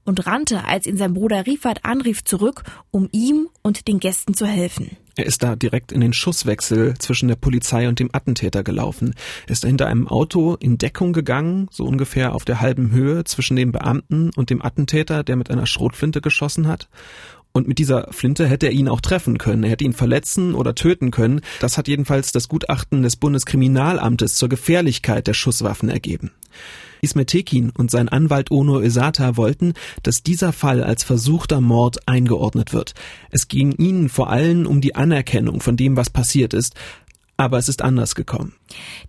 und 0.05 0.27
rannte, 0.27 0.65
als 0.65 0.85
ihn 0.85 0.97
sein 0.97 1.13
Bruder 1.13 1.47
Rifat 1.47 1.85
anrief, 1.85 2.23
zurück, 2.23 2.63
um 2.91 3.09
ihm 3.11 3.49
und 3.63 3.87
den 3.87 3.99
Gästen 3.99 4.35
zu 4.35 4.45
helfen. 4.45 4.97
Er 5.15 5.27
ist 5.27 5.43
da 5.43 5.55
direkt 5.55 5.91
in 5.91 6.01
den 6.01 6.13
Schusswechsel 6.13 6.95
zwischen 6.97 7.27
der 7.27 7.35
Polizei 7.35 7.87
und 7.87 7.99
dem 7.99 8.09
Attentäter 8.13 8.63
gelaufen. 8.63 9.13
Ist 9.47 9.63
hinter 9.63 9.85
einem 9.85 10.07
Auto 10.07 10.55
in 10.55 10.79
Deckung 10.79 11.13
gegangen, 11.13 11.67
so 11.71 11.85
ungefähr 11.85 12.33
auf 12.33 12.45
der 12.45 12.61
halben 12.61 12.91
Höhe 12.91 13.23
zwischen 13.23 13.55
dem 13.55 13.71
Beamten 13.71 14.31
und 14.35 14.49
dem 14.49 14.63
Attentäter, 14.63 15.23
der 15.23 15.35
mit 15.35 15.51
einer 15.51 15.67
Schrotflinte 15.67 16.19
geschossen 16.19 16.67
hat. 16.67 16.89
Und 17.55 17.67
mit 17.67 17.77
dieser 17.77 18.07
Flinte 18.11 18.47
hätte 18.47 18.65
er 18.65 18.71
ihn 18.71 18.89
auch 18.89 18.99
treffen 18.99 19.37
können. 19.37 19.63
Er 19.63 19.69
hätte 19.69 19.83
ihn 19.83 19.93
verletzen 19.93 20.55
oder 20.55 20.73
töten 20.73 21.11
können. 21.11 21.41
Das 21.59 21.77
hat 21.77 21.87
jedenfalls 21.87 22.31
das 22.31 22.49
Gutachten 22.49 23.03
des 23.03 23.15
Bundeskriminalamtes 23.15 24.35
zur 24.35 24.49
Gefährlichkeit 24.49 25.27
der 25.27 25.35
Schusswaffen 25.35 25.87
ergeben. 25.87 26.31
Ismet 27.03 27.29
Tekin 27.29 27.69
und 27.69 27.91
sein 27.91 28.09
Anwalt 28.09 28.49
Ono 28.49 28.79
Esata 28.79 29.37
wollten, 29.37 29.73
dass 30.01 30.23
dieser 30.23 30.53
Fall 30.53 30.83
als 30.83 31.03
versuchter 31.03 31.61
Mord 31.61 32.07
eingeordnet 32.07 32.73
wird. 32.73 32.95
Es 33.29 33.47
ging 33.49 33.73
ihnen 33.73 34.09
vor 34.09 34.29
allem 34.29 34.65
um 34.65 34.81
die 34.81 34.95
Anerkennung 34.95 35.59
von 35.59 35.75
dem, 35.75 35.97
was 35.97 36.09
passiert 36.09 36.53
ist, 36.53 36.75
aber 37.37 37.57
es 37.57 37.69
ist 37.69 37.81
anders 37.81 38.15
gekommen. 38.15 38.55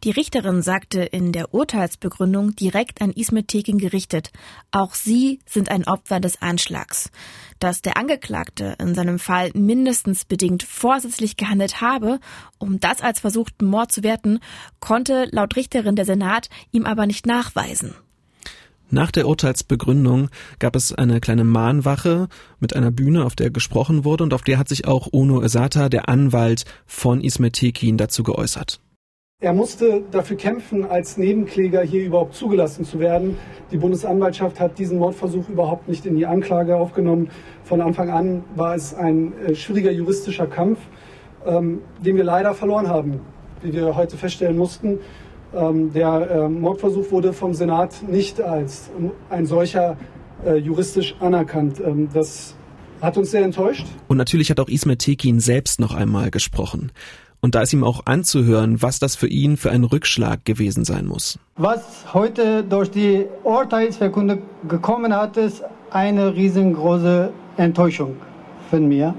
Die 0.03 0.11
Richterin 0.11 0.63
sagte 0.63 1.03
in 1.03 1.33
der 1.33 1.53
Urteilsbegründung 1.55 2.55
direkt 2.57 3.01
an 3.01 3.11
Ismet 3.11 3.49
Tekin 3.49 3.79
gerichtet, 3.79 4.31
auch 4.71 4.95
sie 4.95 5.41
sind 5.47 5.71
ein 5.71 5.87
Opfer 5.87 6.21
des 6.21 6.41
Anschlags. 6.41 7.11
Dass 7.59 7.83
der 7.83 7.97
Angeklagte 7.97 8.77
in 8.79 8.95
seinem 8.95 9.19
Fall 9.19 9.51
mindestens 9.55 10.25
bedingt 10.25 10.63
vorsätzlich 10.63 11.37
gehandelt 11.37 11.81
habe, 11.81 12.19
um 12.59 12.81
das 12.81 13.01
als 13.01 13.21
versuchten 13.21 13.67
Mord 13.67 13.93
zu 13.93 14.03
werten, 14.03 14.41
konnte 14.81 15.29
laut 15.31 15.57
Richterin 15.57 15.97
der 15.97 16.05
Senat 16.05 16.49
ihm 16.73 16.87
aber 16.87 17.07
nicht 17.07 17.27
nachweisen. 17.27 17.95
Nach 18.95 19.11
der 19.11 19.27
Urteilsbegründung 19.27 20.29
gab 20.61 20.77
es 20.77 20.93
eine 20.93 21.19
kleine 21.19 21.43
Mahnwache 21.43 22.29
mit 22.61 22.77
einer 22.77 22.93
Bühne, 22.93 23.25
auf 23.25 23.35
der 23.35 23.51
gesprochen 23.51 24.05
wurde 24.05 24.23
und 24.23 24.33
auf 24.33 24.43
der 24.43 24.57
hat 24.57 24.69
sich 24.69 24.87
auch 24.87 25.09
Ono 25.11 25.43
Esata, 25.43 25.89
der 25.89 26.09
Anwalt 26.09 26.65
von 26.87 27.21
Ismet 27.21 27.55
Tekin, 27.55 27.97
dazu 27.97 28.23
geäußert. 28.23 28.81
Er 29.43 29.53
musste 29.53 30.05
dafür 30.13 30.37
kämpfen, 30.37 30.85
als 30.85 31.17
Nebenkläger 31.17 31.83
hier 31.83 32.05
überhaupt 32.05 32.37
zugelassen 32.37 32.85
zu 32.85 33.01
werden. 33.01 33.37
Die 33.73 33.79
Bundesanwaltschaft 33.79 34.61
hat 34.61 34.79
diesen 34.79 35.01
Mordversuch 35.01 35.49
überhaupt 35.49 35.89
nicht 35.89 36.07
in 36.07 36.15
die 36.15 36.27
Anklage 36.27 36.77
aufgenommen. 36.77 37.31
Von 37.65 37.81
Anfang 37.81 38.11
an 38.11 38.45
war 38.55 38.77
es 38.77 38.95
ein 38.95 39.33
äh, 39.41 39.57
schwieriger 39.57 39.91
juristischer 39.91 40.47
Kampf, 40.47 40.79
ähm, 41.45 41.81
den 41.99 42.15
wir 42.15 42.23
leider 42.23 42.55
verloren 42.55 42.87
haben, 42.87 43.23
wie 43.61 43.73
wir 43.73 43.97
heute 43.97 44.17
feststellen 44.17 44.57
mussten. 44.57 45.01
Ähm, 45.55 45.93
der 45.93 46.31
äh, 46.31 46.49
Mordversuch 46.49 47.11
wurde 47.11 47.33
vom 47.33 47.55
Senat 47.55 48.03
nicht 48.09 48.41
als 48.41 48.91
ein 49.31 49.47
solcher 49.47 49.97
äh, 50.45 50.57
juristisch 50.57 51.15
anerkannt. 51.21 51.81
Ähm, 51.85 52.09
das 52.13 52.55
hat 53.01 53.17
uns 53.17 53.31
sehr 53.31 53.45
enttäuscht. 53.45 53.87
Und 54.09 54.17
natürlich 54.17 54.51
hat 54.51 54.61
auch 54.61 54.69
Ismet 54.69 55.01
Tekin 55.01 55.41
selbst 55.41 55.81
noch 55.81 55.95
einmal 55.95 56.31
gesprochen. 56.31 56.93
Und 57.41 57.55
da 57.55 57.61
ist 57.61 57.75
ihm 57.75 57.85
auch 57.85 58.07
anzuhören, 58.07 58.81
was 58.81 58.99
das 58.99 59.17
für 59.17 59.27
ihn 59.27 59.59
für 59.59 59.71
ein 59.71 59.85
Rückschlag 59.85 60.47
gewesen 60.47 60.85
sein 60.85 61.05
muss. 61.05 61.39
Was 61.57 62.15
heute 62.15 62.65
durch 62.65 62.91
die 62.91 63.27
Urteilsverkündung 63.43 64.39
gekommen 64.67 65.15
hat, 65.15 65.37
ist 65.37 65.63
eine 65.91 66.35
riesengroße 66.35 67.33
Enttäuschung 67.59 68.17
von 68.71 68.89
mir. 68.89 69.15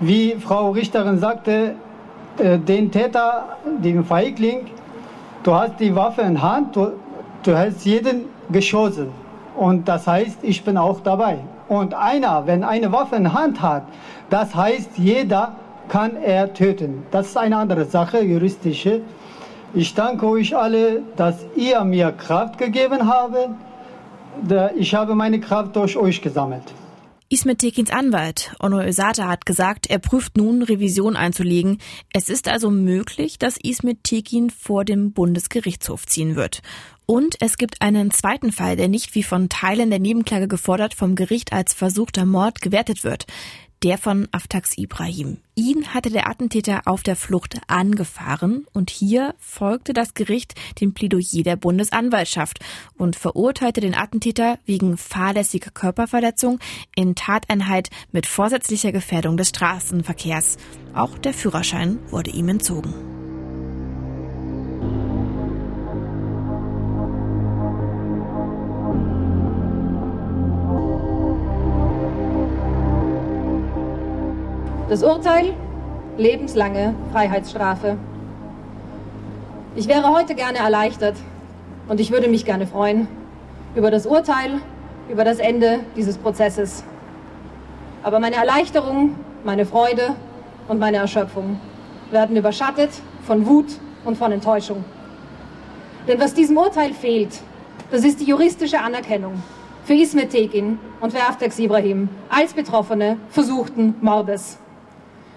Wie 0.00 0.34
Frau 0.40 0.72
Richterin 0.72 1.18
sagte, 1.20 1.76
äh, 2.38 2.58
den 2.58 2.90
Täter, 2.90 3.58
den 3.82 4.04
Feigling, 4.04 4.66
Du 5.44 5.54
hast 5.54 5.78
die 5.78 5.94
Waffe 5.94 6.22
in 6.22 6.40
Hand, 6.40 6.74
du, 6.74 6.92
du 7.42 7.54
hast 7.54 7.84
jeden 7.84 8.24
geschossen. 8.50 9.08
Und 9.54 9.86
das 9.86 10.06
heißt, 10.06 10.38
ich 10.40 10.64
bin 10.64 10.78
auch 10.78 11.00
dabei. 11.00 11.36
Und 11.68 11.92
einer, 11.92 12.46
wenn 12.46 12.64
eine 12.64 12.90
Waffe 12.90 13.16
in 13.16 13.30
Hand 13.34 13.60
hat, 13.60 13.82
das 14.30 14.54
heißt, 14.54 14.96
jeder 14.96 15.52
kann 15.88 16.16
er 16.16 16.54
töten. 16.54 17.04
Das 17.10 17.26
ist 17.26 17.36
eine 17.36 17.58
andere 17.58 17.84
Sache, 17.84 18.22
juristische. 18.22 19.02
Ich 19.74 19.94
danke 19.94 20.26
euch 20.26 20.56
alle, 20.56 21.02
dass 21.16 21.44
ihr 21.56 21.84
mir 21.84 22.12
Kraft 22.12 22.56
gegeben 22.56 23.06
habt. 23.06 23.50
Ich 24.76 24.94
habe 24.94 25.14
meine 25.14 25.40
Kraft 25.40 25.76
durch 25.76 25.94
euch 25.94 26.22
gesammelt. 26.22 26.72
Ismet 27.30 27.58
Tekins 27.60 27.90
Anwalt 27.90 28.54
Ono 28.60 28.82
Ösata 28.82 29.28
hat 29.28 29.46
gesagt, 29.46 29.86
er 29.88 29.98
prüft 29.98 30.36
nun, 30.36 30.62
Revision 30.62 31.16
einzulegen. 31.16 31.78
Es 32.12 32.28
ist 32.28 32.48
also 32.48 32.70
möglich, 32.70 33.38
dass 33.38 33.56
Ismet 33.56 34.04
Tekin 34.04 34.50
vor 34.50 34.84
dem 34.84 35.12
Bundesgerichtshof 35.12 36.06
ziehen 36.06 36.36
wird. 36.36 36.60
Und 37.06 37.36
es 37.40 37.56
gibt 37.56 37.80
einen 37.80 38.10
zweiten 38.10 38.52
Fall, 38.52 38.76
der 38.76 38.88
nicht 38.88 39.14
wie 39.14 39.22
von 39.22 39.48
Teilen 39.48 39.88
der 39.88 40.00
Nebenklage 40.00 40.48
gefordert 40.48 40.92
vom 40.94 41.14
Gericht 41.14 41.52
als 41.52 41.72
versuchter 41.72 42.26
Mord 42.26 42.60
gewertet 42.60 43.04
wird 43.04 43.26
der 43.84 43.98
von 43.98 44.26
Aftax 44.32 44.78
Ibrahim. 44.78 45.36
Ihn 45.54 45.92
hatte 45.92 46.08
der 46.10 46.28
Attentäter 46.28 46.82
auf 46.86 47.02
der 47.02 47.16
Flucht 47.16 47.60
angefahren 47.68 48.66
und 48.72 48.90
hier 48.90 49.34
folgte 49.38 49.92
das 49.92 50.14
Gericht 50.14 50.54
dem 50.80 50.94
Plädoyer 50.94 51.42
der 51.44 51.56
Bundesanwaltschaft 51.56 52.60
und 52.96 53.14
verurteilte 53.14 53.82
den 53.82 53.94
Attentäter 53.94 54.58
wegen 54.64 54.96
fahrlässiger 54.96 55.70
Körperverletzung 55.70 56.58
in 56.96 57.14
Tateinheit 57.14 57.90
mit 58.10 58.26
vorsätzlicher 58.26 58.90
Gefährdung 58.90 59.36
des 59.36 59.50
Straßenverkehrs. 59.50 60.56
Auch 60.94 61.18
der 61.18 61.34
Führerschein 61.34 61.98
wurde 62.10 62.30
ihm 62.30 62.48
entzogen. 62.48 63.13
Das 74.94 75.02
Urteil? 75.02 75.54
Lebenslange 76.18 76.94
Freiheitsstrafe. 77.10 77.96
Ich 79.74 79.88
wäre 79.88 80.14
heute 80.14 80.36
gerne 80.36 80.58
erleichtert 80.58 81.16
und 81.88 81.98
ich 81.98 82.12
würde 82.12 82.28
mich 82.28 82.44
gerne 82.44 82.68
freuen 82.68 83.08
über 83.74 83.90
das 83.90 84.06
Urteil, 84.06 84.60
über 85.08 85.24
das 85.24 85.40
Ende 85.40 85.80
dieses 85.96 86.16
Prozesses. 86.16 86.84
Aber 88.04 88.20
meine 88.20 88.36
Erleichterung, 88.36 89.16
meine 89.42 89.66
Freude 89.66 90.14
und 90.68 90.78
meine 90.78 90.98
Erschöpfung 90.98 91.58
werden 92.12 92.36
überschattet 92.36 92.90
von 93.26 93.46
Wut 93.48 93.72
und 94.04 94.16
von 94.16 94.30
Enttäuschung. 94.30 94.84
Denn 96.06 96.20
was 96.20 96.34
diesem 96.34 96.56
Urteil 96.56 96.94
fehlt, 96.94 97.40
das 97.90 98.04
ist 98.04 98.20
die 98.20 98.26
juristische 98.26 98.80
Anerkennung 98.80 99.42
für 99.82 99.94
Ismet 99.94 100.30
Tekin 100.30 100.78
und 101.00 101.12
für 101.12 101.20
Aftax 101.20 101.58
Ibrahim 101.58 102.08
als 102.28 102.52
Betroffene 102.52 103.16
versuchten 103.28 103.96
Mordes. 104.00 104.60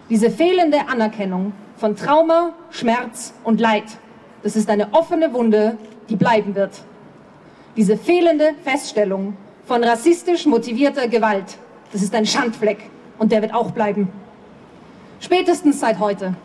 Diese 0.10 0.32
fehlende 0.32 0.88
Anerkennung 0.88 1.52
von 1.76 1.98
Trauma, 1.98 2.54
Schmerz 2.72 3.34
und 3.44 3.60
Leid, 3.60 3.84
das 4.42 4.56
ist 4.56 4.70
eine 4.70 4.94
offene 4.94 5.34
Wunde, 5.34 5.78
die 6.08 6.16
bleiben 6.16 6.56
wird. 6.56 6.72
Diese 7.76 7.98
fehlende 7.98 8.54
Feststellung 8.64 9.36
von 9.66 9.84
rassistisch 9.84 10.46
motivierter 10.46 11.10
Gewalt, 11.10 11.58
das 11.92 12.02
ist 12.02 12.16
ein 12.16 12.26
Schandfleck 12.26 12.90
und 13.20 13.34
der 13.34 13.42
wird 13.42 13.54
auch 13.54 13.72
bleiben. 13.72 14.08
Spätestens 15.20 15.82
seit 15.82 16.00
heute, 16.00 16.36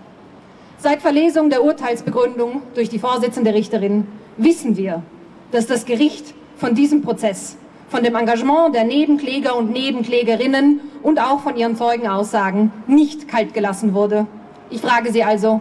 seit 0.78 1.00
Verlesung 1.00 1.48
der 1.48 1.62
Urteilsbegründung 1.62 2.62
durch 2.74 2.88
die 2.88 2.98
Vorsitzende 2.98 3.54
Richterin, 3.54 4.08
wissen 4.38 4.76
wir, 4.76 5.04
dass 5.52 5.68
das 5.68 5.84
Gericht 5.84 6.34
von 6.56 6.74
diesem 6.74 7.02
Prozess 7.02 7.56
von 7.92 8.02
dem 8.02 8.14
Engagement 8.14 8.74
der 8.74 8.84
Nebenkläger 8.84 9.54
und 9.54 9.70
Nebenklägerinnen 9.70 10.80
und 11.02 11.20
auch 11.20 11.40
von 11.40 11.58
ihren 11.58 11.76
Zeugenaussagen 11.76 12.72
nicht 12.86 13.28
kalt 13.28 13.52
gelassen 13.52 13.92
wurde. 13.92 14.26
Ich 14.70 14.80
frage 14.80 15.12
Sie 15.12 15.22
also, 15.22 15.60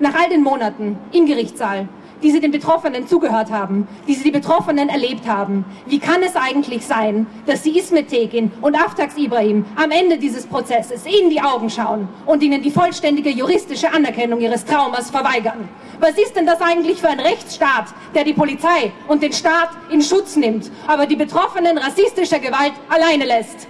nach 0.00 0.14
all 0.20 0.28
den 0.28 0.42
Monaten 0.42 0.98
im 1.12 1.26
Gerichtssaal, 1.26 1.86
die 2.22 2.30
Sie 2.30 2.40
den 2.40 2.50
Betroffenen 2.50 3.06
zugehört 3.06 3.50
haben, 3.50 3.88
die 4.06 4.14
Sie 4.14 4.24
die 4.24 4.30
Betroffenen 4.30 4.88
erlebt 4.88 5.26
haben. 5.26 5.64
Wie 5.86 5.98
kann 5.98 6.22
es 6.22 6.36
eigentlich 6.36 6.86
sein, 6.86 7.26
dass 7.46 7.62
Sie 7.62 7.78
Ismet 7.78 8.08
Tekin 8.08 8.50
und 8.60 8.76
Aftax 8.76 9.16
Ibrahim 9.16 9.64
am 9.76 9.90
Ende 9.90 10.18
dieses 10.18 10.46
Prozesses 10.46 11.04
in 11.06 11.30
die 11.30 11.40
Augen 11.40 11.70
schauen 11.70 12.08
und 12.26 12.42
ihnen 12.42 12.62
die 12.62 12.70
vollständige 12.70 13.30
juristische 13.30 13.92
Anerkennung 13.92 14.40
ihres 14.40 14.64
Traumas 14.64 15.10
verweigern? 15.10 15.68
Was 15.98 16.16
ist 16.18 16.34
denn 16.34 16.46
das 16.46 16.60
eigentlich 16.60 16.98
für 17.00 17.08
ein 17.08 17.20
Rechtsstaat, 17.20 17.86
der 18.14 18.24
die 18.24 18.32
Polizei 18.32 18.92
und 19.08 19.22
den 19.22 19.32
Staat 19.32 19.70
in 19.90 20.00
Schutz 20.00 20.36
nimmt, 20.36 20.70
aber 20.86 21.06
die 21.06 21.16
Betroffenen 21.16 21.76
rassistischer 21.76 22.38
Gewalt 22.38 22.72
alleine 22.88 23.26
lässt? 23.26 23.68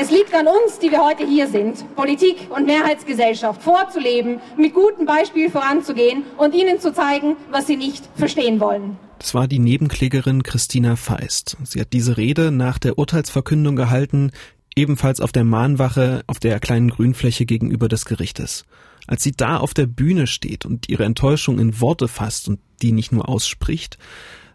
Es 0.00 0.12
liegt 0.12 0.32
an 0.32 0.46
uns, 0.46 0.78
die 0.78 0.92
wir 0.92 1.04
heute 1.04 1.26
hier 1.26 1.48
sind, 1.48 1.84
Politik 1.96 2.36
und 2.50 2.66
Mehrheitsgesellschaft 2.66 3.60
vorzuleben, 3.60 4.38
mit 4.56 4.72
gutem 4.72 5.06
Beispiel 5.06 5.50
voranzugehen 5.50 6.22
und 6.36 6.54
ihnen 6.54 6.78
zu 6.78 6.92
zeigen, 6.92 7.34
was 7.50 7.66
sie 7.66 7.76
nicht 7.76 8.08
verstehen 8.14 8.60
wollen. 8.60 8.96
Das 9.18 9.34
war 9.34 9.48
die 9.48 9.58
Nebenklägerin 9.58 10.44
Christina 10.44 10.94
Feist. 10.94 11.56
Sie 11.64 11.80
hat 11.80 11.92
diese 11.92 12.16
Rede 12.16 12.52
nach 12.52 12.78
der 12.78 12.96
Urteilsverkündung 12.96 13.74
gehalten 13.74 14.30
ebenfalls 14.76 15.20
auf 15.20 15.32
der 15.32 15.42
Mahnwache 15.42 16.22
auf 16.28 16.38
der 16.38 16.60
kleinen 16.60 16.90
Grünfläche 16.90 17.44
gegenüber 17.44 17.88
des 17.88 18.04
Gerichtes. 18.04 18.66
Als 19.08 19.24
sie 19.24 19.32
da 19.32 19.56
auf 19.56 19.74
der 19.74 19.86
Bühne 19.86 20.28
steht 20.28 20.64
und 20.64 20.88
ihre 20.88 21.06
Enttäuschung 21.06 21.58
in 21.58 21.80
Worte 21.80 22.06
fasst 22.06 22.46
und 22.46 22.60
die 22.82 22.92
nicht 22.92 23.10
nur 23.10 23.28
ausspricht, 23.28 23.98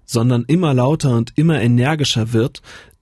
sondern 0.06 0.46
immer 0.48 0.74
lauter 0.74 1.18
und 1.18 1.34
immer 1.36 1.62
energischer 1.62 2.32
wird, 2.32 2.62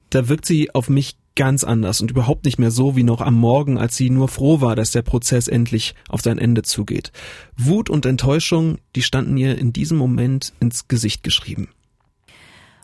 da 0.10 0.28
wirkt 0.28 0.48
sie 0.48 0.74
auf 0.74 0.90
mich 0.90 1.21
ganz 1.42 1.64
anders 1.64 2.02
und 2.02 2.12
überhaupt 2.12 2.46
nicht 2.46 2.60
mehr 2.60 2.70
so 2.70 2.96
wie 2.96 3.02
noch 3.02 3.20
am 3.20 3.34
Morgen, 3.34 3.80
als 3.80 3.98
sie 3.98 4.12
nur 4.12 4.28
froh 4.28 4.62
war, 4.62 4.76
dass 4.76 4.92
der 4.92 5.02
Prozess 5.02 5.48
endlich 5.48 5.96
auf 6.08 6.22
sein 6.22 6.38
Ende 6.38 6.62
zugeht. 6.62 7.12
Wut 7.58 7.90
und 7.90 8.06
Enttäuschung, 8.06 8.78
die 8.96 9.02
standen 9.02 9.36
ihr 9.38 9.58
in 9.58 9.74
diesem 9.74 9.98
Moment 9.98 10.54
ins 10.60 10.88
Gesicht 10.88 11.24
geschrieben. 11.24 11.70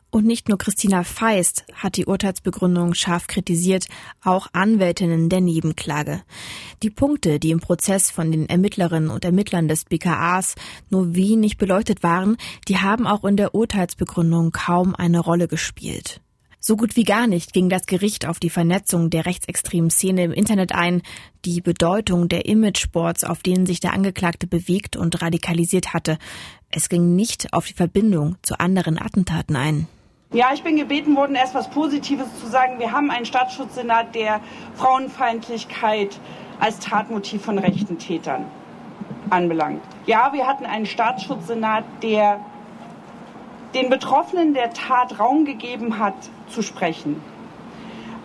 Und 0.09 0.25
nicht 0.25 0.49
nur 0.49 0.57
Christina 0.57 1.03
Feist 1.03 1.65
hat 1.71 1.97
die 1.97 2.07
Urteilsbegründung 2.07 2.95
scharf 2.95 3.27
kritisiert, 3.27 3.85
auch 4.23 4.47
Anwältinnen 4.53 5.29
der 5.29 5.41
Nebenklage. 5.41 6.23
Die 6.81 6.89
Punkte, 6.89 7.39
die 7.39 7.51
im 7.51 7.59
Prozess 7.59 8.09
von 8.09 8.31
den 8.31 8.49
Ermittlerinnen 8.49 9.11
und 9.11 9.23
Ermittlern 9.23 9.67
des 9.67 9.85
BKAs 9.85 10.55
nur 10.89 11.13
wenig 11.13 11.57
beleuchtet 11.57 12.01
waren, 12.01 12.37
die 12.67 12.79
haben 12.79 13.05
auch 13.05 13.23
in 13.23 13.37
der 13.37 13.53
Urteilsbegründung 13.53 14.51
kaum 14.51 14.95
eine 14.95 15.19
Rolle 15.19 15.47
gespielt. 15.47 16.21
So 16.59 16.75
gut 16.75 16.95
wie 16.95 17.03
gar 17.03 17.27
nicht 17.27 17.53
ging 17.53 17.69
das 17.69 17.85
Gericht 17.85 18.27
auf 18.27 18.39
die 18.39 18.49
Vernetzung 18.49 19.09
der 19.09 19.25
rechtsextremen 19.25 19.91
Szene 19.91 20.23
im 20.23 20.31
Internet 20.31 20.73
ein, 20.73 21.03
die 21.45 21.61
Bedeutung 21.61 22.29
der 22.29 22.45
Imageboards, 22.45 23.23
auf 23.23 23.43
denen 23.43 23.65
sich 23.65 23.79
der 23.79 23.93
Angeklagte 23.93 24.47
bewegt 24.47 24.97
und 24.97 25.21
radikalisiert 25.21 25.93
hatte. 25.93 26.17
Es 26.69 26.89
ging 26.89 27.15
nicht 27.15 27.53
auf 27.53 27.67
die 27.67 27.73
Verbindung 27.73 28.37
zu 28.41 28.59
anderen 28.59 28.99
Attentaten 28.99 29.55
ein. 29.55 29.87
Ja, 30.33 30.51
ich 30.53 30.61
bin 30.63 30.75
gebeten 30.75 31.15
worden, 31.15 31.35
erst 31.35 31.55
was 31.55 31.69
Positives 31.69 32.27
zu 32.41 32.47
sagen. 32.47 32.79
Wir 32.79 32.91
haben 32.91 33.11
einen 33.11 33.25
Staatsschutzsenat, 33.25 34.13
der 34.13 34.41
Frauenfeindlichkeit 34.75 36.19
als 36.59 36.79
Tatmotiv 36.79 37.43
von 37.43 37.59
rechten 37.59 37.97
Tätern 37.97 38.45
anbelangt. 39.29 39.81
Ja, 40.05 40.33
wir 40.33 40.45
hatten 40.47 40.65
einen 40.65 40.85
Staatsschutzsenat, 40.85 41.85
der 42.01 42.41
den 43.73 43.89
Betroffenen 43.89 44.53
der 44.53 44.71
Tat 44.73 45.19
Raum 45.19 45.45
gegeben 45.45 45.99
hat, 45.99 46.15
zu 46.49 46.61
sprechen. 46.61 47.21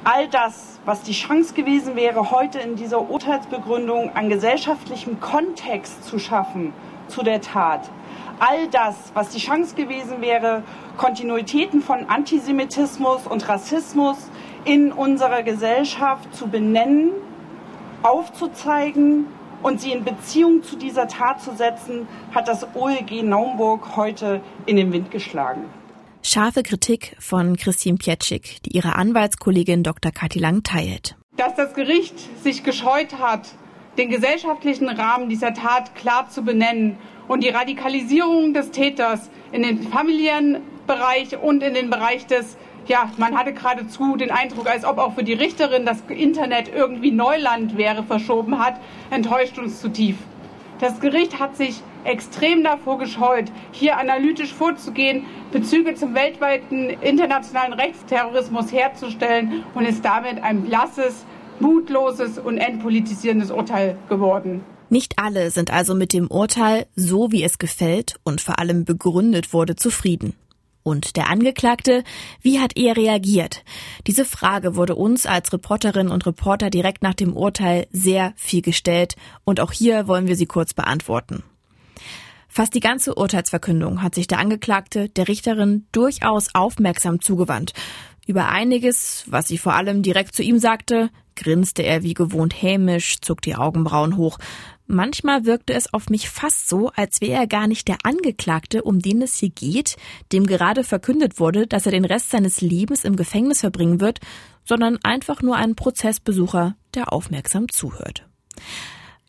All 0.05 0.29
das, 0.29 0.81
was 0.85 1.03
die 1.03 1.13
Chance 1.13 1.55
gewesen 1.55 1.95
wäre, 1.95 2.31
heute 2.31 2.59
in 2.59 2.77
dieser 2.77 3.09
Urteilsbegründung 3.09 4.11
an 4.15 4.29
gesellschaftlichem 4.29 5.21
Kontext 5.21 6.05
zu 6.05 6.19
schaffen 6.19 6.73
zu 7.09 7.23
der 7.23 7.41
Tat, 7.41 7.89
all 8.41 8.67
das, 8.69 8.97
was 9.15 9.29
die 9.29 9.39
Chance 9.39 9.77
gewesen 9.77 10.21
wäre, 10.21 10.65
Kontinuitäten 10.97 11.83
von 11.83 12.09
Antisemitismus 12.09 13.27
und 13.27 13.49
Rassismus 13.49 14.17
in 14.65 14.93
unserer 14.93 15.43
Gesellschaft 15.43 16.35
zu 16.35 16.49
benennen, 16.49 17.13
aufzuzeigen 18.03 19.27
und 19.63 19.81
sie 19.81 19.93
in 19.93 20.05
Beziehung 20.05 20.63
zu 20.63 20.77
dieser 20.77 21.09
Tat 21.09 21.41
zu 21.43 21.55
setzen, 21.55 22.07
hat 22.35 22.49
das 22.49 22.67
OLG 22.75 23.23
Naumburg 23.23 23.97
heute 23.97 24.41
in 24.67 24.77
den 24.77 24.93
Wind 24.93 25.11
geschlagen. 25.11 25.65
Scharfe 26.23 26.63
Kritik 26.63 27.17
von 27.19 27.57
Christine 27.57 27.99
Pietschik, 27.99 28.63
die 28.65 28.77
ihre 28.77 28.95
Anwaltskollegin 28.95 29.83
Dr. 29.83 30.13
Kathi 30.13 30.39
Lang 30.39 30.63
teilt. 30.63 31.17
Dass 31.37 31.57
das 31.57 31.75
Gericht 31.75 32.15
sich 32.43 32.63
gescheut 32.63 33.19
hat, 33.19 33.49
den 33.99 34.09
gesellschaftlichen 34.09 34.89
Rahmen 34.89 35.29
dieser 35.29 35.53
Tat 35.53 35.95
klar 35.95 36.29
zu 36.29 36.43
benennen 36.43 36.97
und 37.29 37.43
die 37.43 37.49
Radikalisierung 37.49 38.55
des 38.55 38.71
Täters 38.71 39.31
in 39.51 39.63
den 39.63 39.83
familiären 39.83 40.59
Bereich 40.87 41.37
und 41.37 41.63
in 41.63 41.75
den 41.75 41.91
Bereich 41.91 42.27
des 42.27 42.57
ja, 42.87 43.11
man 43.17 43.37
hatte 43.37 43.53
geradezu 43.53 44.17
den 44.17 44.31
Eindruck, 44.31 44.69
als 44.69 44.85
ob 44.85 44.99
auch 44.99 45.15
für 45.15 45.25
die 45.25 45.33
Richterin 45.33 45.85
das 45.85 46.03
Internet 46.09 46.71
irgendwie 46.75 47.11
Neuland 47.11 47.77
wäre, 47.77 48.03
verschoben 48.03 48.59
hat, 48.59 48.81
enttäuscht 49.11 49.59
uns 49.59 49.81
zutiefst. 49.81 50.23
Das 50.81 50.99
Gericht 50.99 51.39
hat 51.39 51.57
sich 51.57 51.81
extrem 52.05 52.65
davor 52.65 52.99
gescheut, 52.99 53.53
hier 53.71 53.99
analytisch 53.99 54.53
vorzugehen, 54.53 55.25
Bezüge 55.53 55.95
zum 55.95 56.15
weltweiten 56.15 56.91
internationalen 56.91 57.73
Rechtsterrorismus 57.73 58.73
herzustellen 58.73 59.63
und 59.75 59.85
ist 59.85 60.05
damit 60.05 60.43
ein 60.43 60.63
blasses, 60.63 61.25
mutloses 61.61 62.39
und 62.39 62.59
entpolitisierendes 62.59 63.53
Urteil 63.53 63.97
geworden. 64.09 64.65
Nicht 64.89 65.15
alle 65.19 65.51
sind 65.51 65.73
also 65.73 65.95
mit 65.95 66.13
dem 66.13 66.27
Urteil, 66.29 66.87
so 66.97 67.31
wie 67.31 67.45
es 67.45 67.59
gefällt 67.59 68.17
und 68.25 68.41
vor 68.41 68.59
allem 68.59 68.85
begründet 68.85 69.53
wurde, 69.53 69.77
zufrieden. 69.77 70.35
Und 70.83 71.17
der 71.17 71.31
Angeklagte, 71.31 72.03
wie 72.41 72.59
hat 72.59 72.77
er 72.77 72.97
reagiert? 72.97 73.65
Diese 74.07 74.25
Frage 74.25 74.75
wurde 74.75 74.97
uns 74.97 75.27
als 75.27 75.53
Reporterinnen 75.53 76.13
und 76.13 76.27
Reporter 76.27 76.71
direkt 76.71 77.03
nach 77.03 77.15
dem 77.15 77.37
Urteil 77.37 77.87
sehr 77.93 78.33
viel 78.37 78.63
gestellt 78.63 79.17
und 79.45 79.61
auch 79.61 79.73
hier 79.73 80.09
wollen 80.09 80.27
wir 80.27 80.37
sie 80.37 80.47
kurz 80.47 80.75
beantworten. 80.75 81.45
Fast 82.49 82.75
die 82.75 82.81
ganze 82.81 83.15
Urteilsverkündung 83.15 84.03
hat 84.03 84.15
sich 84.15 84.27
der 84.27 84.39
Angeklagte 84.39 85.09
der 85.09 85.29
Richterin 85.29 85.87
durchaus 85.93 86.55
aufmerksam 86.55 87.21
zugewandt. 87.21 87.73
Über 88.27 88.49
einiges, 88.49 89.25
was 89.27 89.49
sie 89.49 89.59
vor 89.59 89.75
allem 89.75 90.03
direkt 90.03 90.35
zu 90.35 90.43
ihm 90.43 90.59
sagte, 90.59 91.11
grinste 91.37 91.83
er 91.83 92.03
wie 92.03 92.15
gewohnt 92.15 92.55
hämisch, 92.61 93.21
zog 93.21 93.41
die 93.43 93.55
Augenbrauen 93.55 94.17
hoch. 94.17 94.39
Manchmal 94.87 95.47
wirkte 95.47 95.73
es 95.73 95.93
auf 95.95 96.11
mich 96.11 96.29
fast 96.29 96.69
so, 96.69 96.91
als 96.95 97.21
wäre 97.21 97.41
er 97.41 97.47
gar 97.47 97.67
nicht 97.67 97.89
der 97.89 97.99
Angeklagte, 98.05 98.83
um 98.83 98.99
den 98.99 99.23
es 99.23 99.37
hier 99.37 99.51
geht, 99.51 99.97
dem 100.33 100.47
gerade 100.47 100.85
verkündet 100.85 101.41
wurde, 101.41 101.67
dass 101.67 101.87
er 101.87 101.93
den 101.93 102.05
Rest 102.05 102.31
seines 102.31 102.61
Lebens 102.61 103.05
im 103.05 103.17
Gefängnis 103.17 103.61
verbringen 103.61 104.01
wird, 104.01 104.21
sondern 104.65 104.99
einfach 105.03 105.43
nur 105.43 105.57
ein 105.57 105.77
Prozessbesucher, 105.77 106.77
der 106.95 107.13
aufmerksam 107.13 107.69
zuhört. 107.69 108.27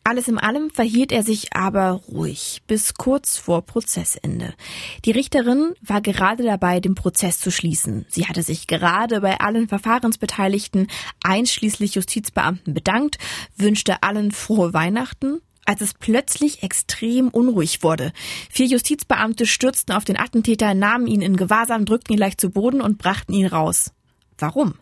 Alles 0.06 0.28
in 0.28 0.38
allem 0.38 0.68
verhielt 0.68 1.12
er 1.12 1.22
sich 1.22 1.54
aber 1.54 2.02
ruhig 2.08 2.60
bis 2.66 2.92
kurz 2.92 3.38
vor 3.38 3.62
Prozessende. 3.62 4.52
Die 5.06 5.12
Richterin 5.12 5.72
war 5.80 6.02
gerade 6.02 6.42
dabei, 6.42 6.80
den 6.80 6.94
Prozess 6.94 7.40
zu 7.40 7.50
schließen. 7.50 8.04
Sie 8.10 8.26
hatte 8.26 8.42
sich 8.42 8.66
gerade 8.66 9.22
bei 9.22 9.40
allen 9.40 9.66
Verfahrensbeteiligten, 9.66 10.88
einschließlich 11.22 11.94
Justizbeamten, 11.94 12.74
bedankt, 12.74 13.16
wünschte 13.56 14.02
allen 14.02 14.30
frohe 14.30 14.74
Weihnachten 14.74 15.40
als 15.66 15.80
es 15.80 15.94
plötzlich 15.94 16.62
extrem 16.62 17.28
unruhig 17.28 17.82
wurde. 17.82 18.12
Vier 18.50 18.66
Justizbeamte 18.66 19.46
stürzten 19.46 19.94
auf 19.94 20.04
den 20.04 20.18
Attentäter, 20.18 20.74
nahmen 20.74 21.06
ihn 21.06 21.22
in 21.22 21.38
Gewahrsam, 21.38 21.86
drückten 21.86 22.14
ihn 22.14 22.18
leicht 22.18 22.38
zu 22.38 22.50
Boden 22.50 22.82
und 22.82 22.98
brachten 22.98 23.32
ihn 23.32 23.46
raus. 23.46 23.92
Warum? 24.36 24.74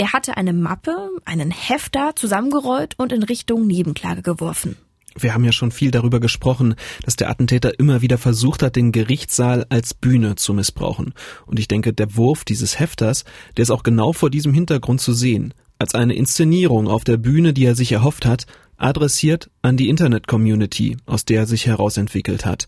Er 0.00 0.14
hatte 0.14 0.38
eine 0.38 0.54
Mappe, 0.54 0.96
einen 1.26 1.50
Hefter 1.50 2.12
zusammengerollt 2.16 2.94
und 2.98 3.12
in 3.12 3.22
Richtung 3.22 3.66
Nebenklage 3.66 4.22
geworfen. 4.22 4.78
Wir 5.14 5.34
haben 5.34 5.44
ja 5.44 5.52
schon 5.52 5.72
viel 5.72 5.90
darüber 5.90 6.20
gesprochen, 6.20 6.74
dass 7.04 7.16
der 7.16 7.28
Attentäter 7.28 7.78
immer 7.78 8.00
wieder 8.00 8.16
versucht 8.16 8.62
hat, 8.62 8.76
den 8.76 8.92
Gerichtssaal 8.92 9.66
als 9.68 9.92
Bühne 9.92 10.36
zu 10.36 10.54
missbrauchen. 10.54 11.12
Und 11.44 11.58
ich 11.58 11.68
denke, 11.68 11.92
der 11.92 12.16
Wurf 12.16 12.46
dieses 12.46 12.78
Hefters, 12.78 13.26
der 13.58 13.64
ist 13.64 13.70
auch 13.70 13.82
genau 13.82 14.14
vor 14.14 14.30
diesem 14.30 14.54
Hintergrund 14.54 15.02
zu 15.02 15.12
sehen. 15.12 15.52
Als 15.78 15.94
eine 15.94 16.14
Inszenierung 16.14 16.88
auf 16.88 17.04
der 17.04 17.18
Bühne, 17.18 17.52
die 17.52 17.66
er 17.66 17.74
sich 17.74 17.92
erhofft 17.92 18.24
hat, 18.24 18.46
adressiert 18.80 19.50
an 19.62 19.76
die 19.76 19.88
Internet-Community, 19.88 20.96
aus 21.06 21.24
der 21.24 21.40
er 21.40 21.46
sich 21.46 21.66
herausentwickelt 21.66 22.44
hat. 22.44 22.66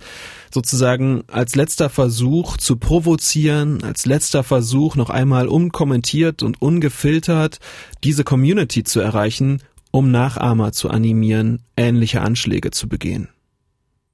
Sozusagen 0.53 1.25
als 1.29 1.55
letzter 1.55 1.89
Versuch 1.89 2.57
zu 2.57 2.77
provozieren, 2.77 3.83
als 3.83 4.07
letzter 4.07 4.45
Versuch 4.45 4.97
noch 4.97 5.11
einmal 5.11 5.49
unkommentiert 5.49 6.43
und 6.43 6.61
ungefiltert 6.61 7.59
diese 8.05 8.25
Community 8.25 8.85
zu 8.85 9.01
erreichen, 9.01 9.63
um 9.91 10.11
Nachahmer 10.11 10.73
zu 10.73 10.91
animieren, 10.91 11.63
ähnliche 11.77 12.23
Anschläge 12.23 12.71
zu 12.71 12.89
begehen. 12.89 13.29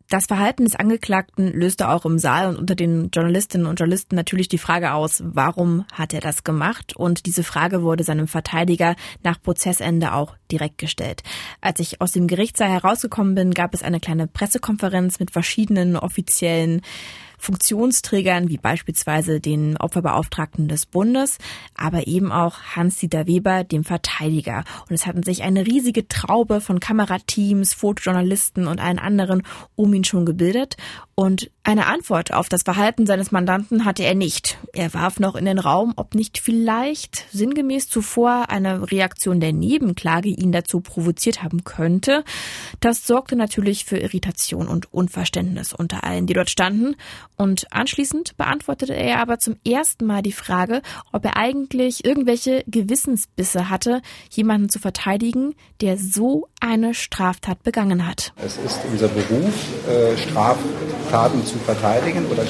Das 0.08 0.24
Verhalten 0.24 0.64
des 0.64 0.74
Angeklagten 0.74 1.52
löste 1.52 1.90
auch 1.90 2.06
im 2.06 2.18
Saal 2.18 2.48
und 2.48 2.56
unter 2.56 2.74
den 2.74 3.10
Journalistinnen 3.10 3.66
und 3.66 3.78
Journalisten 3.78 4.16
natürlich 4.16 4.48
die 4.48 4.56
Frage 4.56 4.92
aus, 4.92 5.22
warum 5.22 5.84
hat 5.92 6.14
er 6.14 6.22
das 6.22 6.44
gemacht? 6.44 6.96
Und 6.96 7.26
diese 7.26 7.42
Frage 7.42 7.82
wurde 7.82 8.04
seinem 8.04 8.26
Verteidiger 8.26 8.96
nach 9.22 9.42
Prozessende 9.42 10.14
auch 10.14 10.34
direkt 10.50 10.78
gestellt. 10.78 11.22
Als 11.60 11.78
ich 11.80 12.00
aus 12.00 12.12
dem 12.12 12.26
Gerichtssaal 12.26 12.70
herausgekommen 12.70 13.34
bin, 13.34 13.52
gab 13.52 13.74
es 13.74 13.82
eine 13.82 14.00
kleine 14.00 14.26
Pressekonferenz 14.26 15.20
mit 15.20 15.30
verschiedenen 15.30 15.94
offiziellen 15.94 16.80
Funktionsträgern 17.38 18.48
wie 18.48 18.58
beispielsweise 18.58 19.40
den 19.40 19.76
Opferbeauftragten 19.76 20.68
des 20.68 20.86
Bundes, 20.86 21.38
aber 21.74 22.06
eben 22.06 22.32
auch 22.32 22.60
Hans-Dieter 22.76 23.26
Weber, 23.26 23.64
dem 23.64 23.84
Verteidiger. 23.84 24.64
Und 24.88 24.94
es 24.94 25.06
hatten 25.06 25.22
sich 25.22 25.42
eine 25.42 25.66
riesige 25.66 26.08
Traube 26.08 26.60
von 26.60 26.80
Kamerateams, 26.80 27.74
Fotojournalisten 27.74 28.66
und 28.66 28.80
allen 28.80 28.98
anderen 28.98 29.42
um 29.76 29.94
ihn 29.94 30.04
schon 30.04 30.26
gebildet. 30.26 30.76
Und 31.14 31.50
eine 31.64 31.86
Antwort 31.86 32.32
auf 32.32 32.48
das 32.48 32.62
Verhalten 32.62 33.04
seines 33.04 33.32
Mandanten 33.32 33.84
hatte 33.84 34.04
er 34.04 34.14
nicht. 34.14 34.56
Er 34.72 34.94
warf 34.94 35.18
noch 35.18 35.34
in 35.34 35.44
den 35.44 35.58
Raum, 35.58 35.92
ob 35.96 36.14
nicht 36.14 36.38
vielleicht 36.38 37.26
sinngemäß 37.32 37.88
zuvor 37.88 38.50
eine 38.50 38.90
Reaktion 38.90 39.40
der 39.40 39.52
Nebenklage 39.52 40.28
ihn 40.28 40.52
dazu 40.52 40.80
provoziert 40.80 41.42
haben 41.42 41.64
könnte. 41.64 42.24
Das 42.80 43.06
sorgte 43.06 43.36
natürlich 43.36 43.84
für 43.84 43.98
Irritation 43.98 44.68
und 44.68 44.92
Unverständnis 44.92 45.72
unter 45.72 46.04
allen, 46.04 46.26
die 46.26 46.34
dort 46.34 46.50
standen. 46.50 46.94
Und 47.38 47.72
anschließend 47.72 48.36
beantwortete 48.36 48.94
er 48.94 49.20
aber 49.20 49.38
zum 49.38 49.56
ersten 49.66 50.06
Mal 50.06 50.22
die 50.22 50.32
Frage, 50.32 50.82
ob 51.12 51.24
er 51.24 51.36
eigentlich 51.36 52.04
irgendwelche 52.04 52.64
Gewissensbisse 52.66 53.70
hatte, 53.70 54.02
jemanden 54.30 54.68
zu 54.68 54.80
verteidigen, 54.80 55.54
der 55.80 55.96
so 55.96 56.48
eine 56.60 56.94
Straftat 56.94 57.62
begangen 57.62 58.08
hat. 58.08 58.32
Es 58.44 58.56
ist 58.56 58.80
unser 58.90 59.06
Beruf, 59.06 59.54
äh, 59.88 60.18
Straftaten 60.18 61.46
zu 61.46 61.58
verteidigen 61.58 62.26
oder 62.26 62.42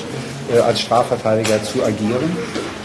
äh, 0.51 0.59
als 0.61 0.81
Strafverteidiger 0.81 1.63
zu 1.63 1.85
agieren. 1.85 2.35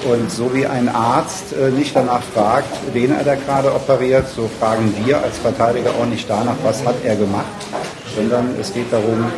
Und 0.04 0.30
so 0.30 0.54
wie 0.54 0.66
ein 0.66 0.90
Arzt 0.90 1.54
äh, 1.54 1.72
nicht 1.72 1.96
danach 1.96 2.22
fragt, 2.22 2.68
wen 2.92 3.12
er 3.12 3.24
da 3.24 3.36
gerade 3.36 3.74
operiert, 3.74 4.28
so 4.28 4.50
fragen 4.60 4.94
wir 5.06 5.24
als 5.24 5.38
Verteidiger 5.38 5.92
auch 5.92 6.06
nicht 6.06 6.30
danach, 6.30 6.58
was 6.64 6.86
hat 6.86 6.96
er 7.06 7.16
gemacht, 7.16 7.46
sondern 8.14 8.54
es 8.60 8.74
geht 8.74 8.92
darum, 8.92 9.32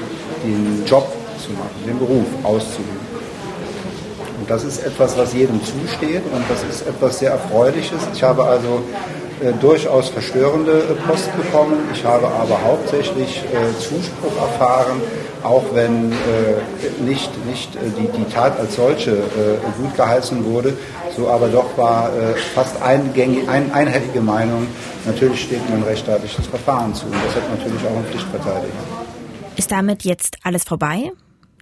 den 0.43 0.83
Job 0.87 1.14
zu 1.45 1.51
machen, 1.51 1.75
den 1.85 1.99
Beruf 1.99 2.25
auszuüben. 2.43 3.15
Und 4.39 4.49
das 4.49 4.63
ist 4.63 4.85
etwas, 4.85 5.17
was 5.17 5.33
jedem 5.33 5.59
zusteht 5.63 6.23
und 6.31 6.43
das 6.49 6.63
ist 6.63 6.87
etwas 6.87 7.19
sehr 7.19 7.31
Erfreuliches. 7.31 7.99
Ich 8.13 8.21
habe 8.21 8.43
also 8.43 8.81
äh, 9.41 9.51
durchaus 9.59 10.09
verstörende 10.09 10.71
äh, 10.71 11.07
Post 11.07 11.35
bekommen. 11.35 11.77
Ich 11.93 12.05
habe 12.05 12.27
aber 12.27 12.61
hauptsächlich 12.63 13.43
äh, 13.43 13.79
Zuspruch 13.79 14.35
erfahren, 14.39 15.01
auch 15.43 15.63
wenn 15.73 16.11
äh, 16.11 17.03
nicht, 17.03 17.29
nicht 17.45 17.75
äh, 17.75 17.79
die, 17.97 18.07
die 18.17 18.31
Tat 18.33 18.59
als 18.59 18.75
solche 18.75 19.11
äh, 19.11 19.57
gut 19.77 19.95
geheißen 19.95 20.45
wurde, 20.45 20.73
so 21.15 21.29
aber 21.29 21.47
doch 21.47 21.77
war 21.77 22.11
fast 22.53 22.81
eingängig, 22.81 23.47
ein, 23.47 23.71
einhellige 23.71 24.19
Meinung, 24.19 24.67
natürlich 25.05 25.43
steht 25.43 25.69
mir 25.69 25.77
ein 25.77 25.83
rechtsstaatliches 25.83 26.45
Verfahren 26.47 26.93
zu 26.93 27.05
und 27.05 27.15
das 27.15 27.35
hat 27.35 27.49
natürlich 27.49 27.81
auch 27.85 27.95
ein 27.95 28.05
Pflichtverteidiger. 28.05 28.73
Ist 29.55 29.71
damit 29.71 30.03
jetzt 30.03 30.37
alles 30.43 30.65
vorbei? 30.65 31.11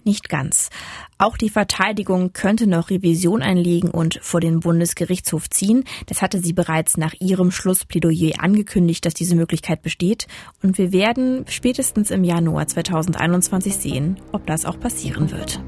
Nicht 0.04 0.28
ganz. 0.28 0.68
Auch 1.16 1.36
die 1.36 1.48
Verteidigung 1.48 2.32
könnte 2.32 2.66
noch 2.66 2.90
Revision 2.90 3.42
einlegen 3.42 3.90
und 3.90 4.18
vor 4.22 4.40
den 4.40 4.60
Bundesgerichtshof 4.60 5.48
ziehen. 5.48 5.84
Das 6.06 6.20
hatte 6.20 6.40
sie 6.40 6.52
bereits 6.52 6.96
nach 6.96 7.14
ihrem 7.20 7.50
Schlussplädoyer 7.50 8.42
angekündigt, 8.42 9.06
dass 9.06 9.14
diese 9.14 9.34
Möglichkeit 9.34 9.82
besteht. 9.82 10.26
Und 10.62 10.76
wir 10.76 10.92
werden 10.92 11.46
spätestens 11.48 12.10
im 12.10 12.24
Januar 12.24 12.66
2021 12.66 13.76
sehen, 13.76 14.20
ob 14.32 14.46
das 14.46 14.66
auch 14.66 14.78
passieren 14.78 15.30
wird. 15.30 15.60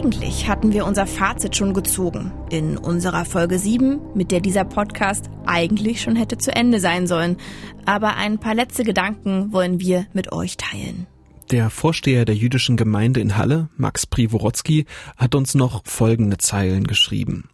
Eigentlich 0.00 0.48
hatten 0.48 0.72
wir 0.72 0.86
unser 0.86 1.06
Fazit 1.06 1.56
schon 1.56 1.74
gezogen 1.74 2.32
in 2.48 2.78
unserer 2.78 3.26
Folge 3.26 3.58
7, 3.58 4.00
mit 4.14 4.30
der 4.30 4.40
dieser 4.40 4.64
Podcast 4.64 5.28
eigentlich 5.44 6.00
schon 6.00 6.16
hätte 6.16 6.38
zu 6.38 6.56
Ende 6.56 6.80
sein 6.80 7.06
sollen. 7.06 7.36
Aber 7.84 8.16
ein 8.16 8.38
paar 8.38 8.54
letzte 8.54 8.82
Gedanken 8.82 9.52
wollen 9.52 9.78
wir 9.78 10.06
mit 10.14 10.32
euch 10.32 10.56
teilen. 10.56 11.06
Der 11.50 11.68
Vorsteher 11.68 12.24
der 12.24 12.34
jüdischen 12.34 12.78
Gemeinde 12.78 13.20
in 13.20 13.36
Halle, 13.36 13.68
Max 13.76 14.06
Privorotsky, 14.06 14.86
hat 15.18 15.34
uns 15.34 15.54
noch 15.54 15.82
folgende 15.84 16.38
Zeilen 16.38 16.84
geschrieben. 16.84 17.50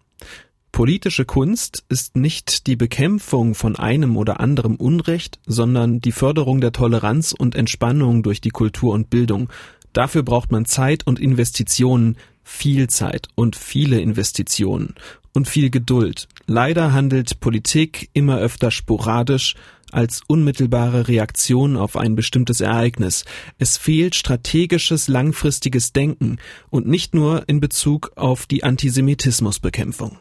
Politische 0.70 1.24
Kunst 1.24 1.84
ist 1.88 2.16
nicht 2.16 2.68
die 2.68 2.76
Bekämpfung 2.76 3.56
von 3.56 3.74
einem 3.74 4.16
oder 4.16 4.38
anderem 4.38 4.76
Unrecht, 4.76 5.40
sondern 5.46 6.00
die 6.00 6.12
Förderung 6.12 6.60
der 6.60 6.70
Toleranz 6.70 7.34
und 7.36 7.56
Entspannung 7.56 8.22
durch 8.22 8.40
die 8.40 8.50
Kultur 8.50 8.94
und 8.94 9.10
Bildung, 9.10 9.48
Dafür 9.96 10.22
braucht 10.22 10.52
man 10.52 10.66
Zeit 10.66 11.06
und 11.06 11.18
Investitionen, 11.18 12.18
viel 12.46 12.88
Zeit 12.88 13.26
und 13.34 13.56
viele 13.56 14.00
Investitionen 14.00 14.94
und 15.34 15.48
viel 15.48 15.68
Geduld. 15.68 16.28
Leider 16.46 16.92
handelt 16.92 17.40
Politik 17.40 18.08
immer 18.12 18.38
öfter 18.38 18.70
sporadisch 18.70 19.56
als 19.90 20.22
unmittelbare 20.28 21.08
Reaktion 21.08 21.76
auf 21.76 21.96
ein 21.96 22.14
bestimmtes 22.14 22.60
Ereignis. 22.60 23.24
Es 23.58 23.76
fehlt 23.76 24.14
strategisches, 24.14 25.08
langfristiges 25.08 25.92
Denken 25.92 26.38
und 26.70 26.86
nicht 26.86 27.14
nur 27.14 27.48
in 27.48 27.58
Bezug 27.60 28.12
auf 28.14 28.46
die 28.46 28.62
Antisemitismusbekämpfung. 28.62 30.18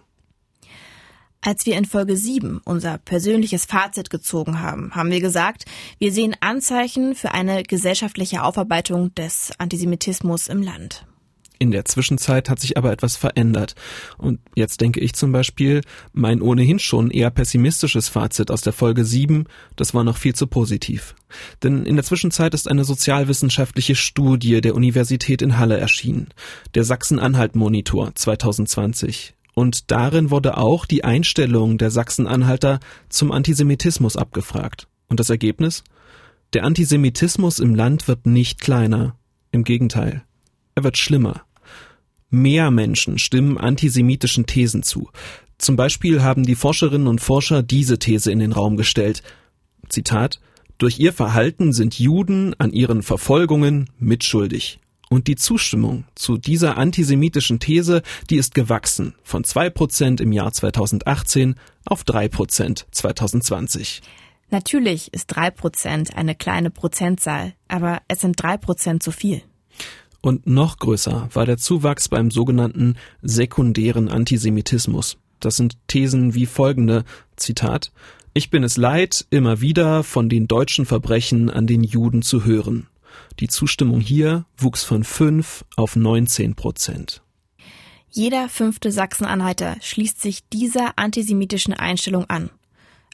Als 1.41 1.67
wir 1.67 1.77
in 1.77 1.85
Folge 1.85 2.17
7 2.17 2.59
unser 2.65 2.97
persönliches 2.97 3.65
Fazit 3.65 4.09
gezogen 4.09 4.61
haben, 4.61 4.95
haben 4.95 5.11
wir 5.11 5.21
gesagt, 5.21 5.65
wir 5.99 6.11
sehen 6.11 6.35
Anzeichen 6.39 7.13
für 7.13 7.33
eine 7.33 7.61
gesellschaftliche 7.61 8.41
Aufarbeitung 8.41 9.13
des 9.13 9.51
Antisemitismus 9.59 10.47
im 10.47 10.63
Land. 10.63 11.05
In 11.59 11.71
der 11.71 11.85
Zwischenzeit 11.85 12.49
hat 12.49 12.59
sich 12.59 12.77
aber 12.77 12.91
etwas 12.91 13.15
verändert. 13.15 13.75
Und 14.17 14.39
jetzt 14.55 14.81
denke 14.81 14.99
ich 14.99 15.13
zum 15.13 15.31
Beispiel, 15.31 15.81
mein 16.13 16.41
ohnehin 16.41 16.79
schon 16.79 17.11
eher 17.11 17.29
pessimistisches 17.29 18.09
Fazit 18.09 18.51
aus 18.51 18.61
der 18.61 18.73
Folge 18.73 19.05
7, 19.05 19.45
das 19.75 19.93
war 19.93 20.03
noch 20.03 20.17
viel 20.17 20.35
zu 20.35 20.47
positiv. 20.47 21.15
Denn 21.63 21.85
in 21.85 21.95
der 21.95 22.05
Zwischenzeit 22.05 22.53
ist 22.53 22.69
eine 22.69 22.83
sozialwissenschaftliche 22.83 23.95
Studie 23.95 24.61
der 24.61 24.75
Universität 24.75 25.41
in 25.41 25.57
Halle 25.57 25.77
erschienen, 25.77 26.29
der 26.73 26.83
Sachsen-Anhalt-Monitor 26.83 28.13
2020. 28.15 29.33
Und 29.53 29.89
darin 29.91 30.31
wurde 30.31 30.57
auch 30.57 30.85
die 30.85 31.05
Einstellung 31.05 31.77
der 31.77 31.89
Sachsen-Anhalter 31.89 32.79
zum 33.07 33.31
Antisemitismus 33.31 34.17
abgefragt. 34.17 34.87
Und 35.07 35.19
das 35.19 35.29
Ergebnis? 35.29 35.83
Der 36.53 36.65
Antisemitismus 36.65 37.59
im 37.59 37.73
Land 37.73 38.07
wird 38.07 38.25
nicht 38.25 38.59
kleiner. 38.59 39.15
Im 39.51 39.63
Gegenteil. 39.63 40.23
Er 40.75 40.83
wird 40.83 40.97
schlimmer. 40.97 41.44
Mehr 42.35 42.69
Menschen 42.69 43.17
stimmen 43.17 43.57
antisemitischen 43.57 44.45
Thesen 44.45 44.83
zu. 44.83 45.09
Zum 45.57 45.77
Beispiel 45.77 46.21
haben 46.21 46.43
die 46.43 46.55
Forscherinnen 46.55 47.07
und 47.07 47.21
Forscher 47.21 47.63
diese 47.63 47.97
These 47.97 48.31
in 48.31 48.39
den 48.39 48.51
Raum 48.51 48.75
gestellt. 48.75 49.23
Zitat 49.87 50.41
Durch 50.77 50.99
ihr 50.99 51.13
Verhalten 51.13 51.71
sind 51.71 51.97
Juden 51.97 52.53
an 52.59 52.71
ihren 52.71 53.03
Verfolgungen 53.03 53.89
mitschuldig. 53.99 54.79
Und 55.09 55.27
die 55.27 55.35
Zustimmung 55.37 56.03
zu 56.15 56.37
dieser 56.37 56.77
antisemitischen 56.77 57.59
These, 57.59 58.01
die 58.29 58.35
ist 58.35 58.53
gewachsen 58.53 59.15
von 59.23 59.45
zwei 59.45 59.69
Prozent 59.69 60.19
im 60.19 60.33
Jahr 60.33 60.51
2018 60.51 61.55
auf 61.85 62.03
drei 62.03 62.27
Prozent 62.27 62.85
2020. 62.91 64.01
Natürlich 64.49 65.13
ist 65.13 65.27
drei 65.27 65.51
Prozent 65.51 66.17
eine 66.17 66.35
kleine 66.35 66.69
Prozentzahl, 66.69 67.53
aber 67.69 68.01
es 68.07 68.19
sind 68.19 68.41
drei 68.41 68.57
Prozent 68.57 69.03
zu 69.03 69.11
viel. 69.11 69.41
Und 70.25 70.47
noch 70.47 70.79
größer 70.79 71.29
war 71.33 71.45
der 71.45 71.59
Zuwachs 71.59 72.09
beim 72.09 72.31
sogenannten 72.31 72.95
sekundären 73.21 74.09
Antisemitismus. 74.09 75.19
Das 75.39 75.55
sind 75.55 75.77
Thesen 75.85 76.33
wie 76.33 76.47
folgende, 76.47 77.03
Zitat, 77.35 77.91
Ich 78.33 78.49
bin 78.49 78.63
es 78.63 78.75
leid, 78.75 79.27
immer 79.29 79.61
wieder 79.61 80.03
von 80.03 80.27
den 80.27 80.47
deutschen 80.47 80.87
Verbrechen 80.87 81.51
an 81.51 81.67
den 81.67 81.83
Juden 81.83 82.23
zu 82.23 82.43
hören. 82.43 82.87
Die 83.39 83.47
Zustimmung 83.47 83.99
hier 83.99 84.45
wuchs 84.57 84.83
von 84.83 85.03
5 85.03 85.63
auf 85.75 85.95
19 85.95 86.55
Prozent. 86.55 87.21
Jeder 88.09 88.49
fünfte 88.49 88.91
Sachsen-Anhalter 88.91 89.77
schließt 89.79 90.19
sich 90.19 90.49
dieser 90.49 90.97
antisemitischen 90.97 91.75
Einstellung 91.75 92.25
an. 92.31 92.49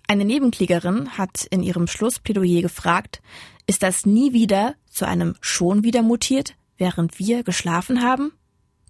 Eine 0.07 0.23
Nebenklägerin 0.23 1.17
hat 1.17 1.45
in 1.51 1.61
ihrem 1.61 1.87
Schlussplädoyer 1.87 2.61
gefragt, 2.61 3.21
ist 3.67 3.83
das 3.83 4.05
nie 4.05 4.31
wieder 4.31 4.75
zu 4.89 5.05
einem 5.05 5.35
schon 5.41 5.83
wieder 5.83 6.03
mutiert, 6.03 6.55
während 6.81 7.19
wir 7.19 7.43
geschlafen 7.43 8.01
haben? 8.01 8.33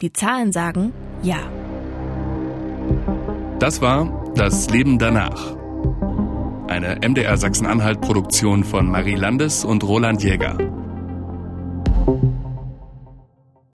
Die 0.01 0.13
Zahlen 0.13 0.51
sagen 0.51 0.93
ja. 1.21 1.38
Das 3.60 3.82
war 3.82 4.34
Das 4.34 4.69
Leben 4.69 4.97
danach. 4.97 5.58
Eine 6.67 7.06
MDR 7.06 7.36
Sachsen-Anhalt-Produktion 7.36 8.63
von 8.63 8.89
Marie 8.89 9.15
Landes 9.15 9.65
und 9.65 9.84
Roland 9.84 10.23
Jäger. 10.23 10.58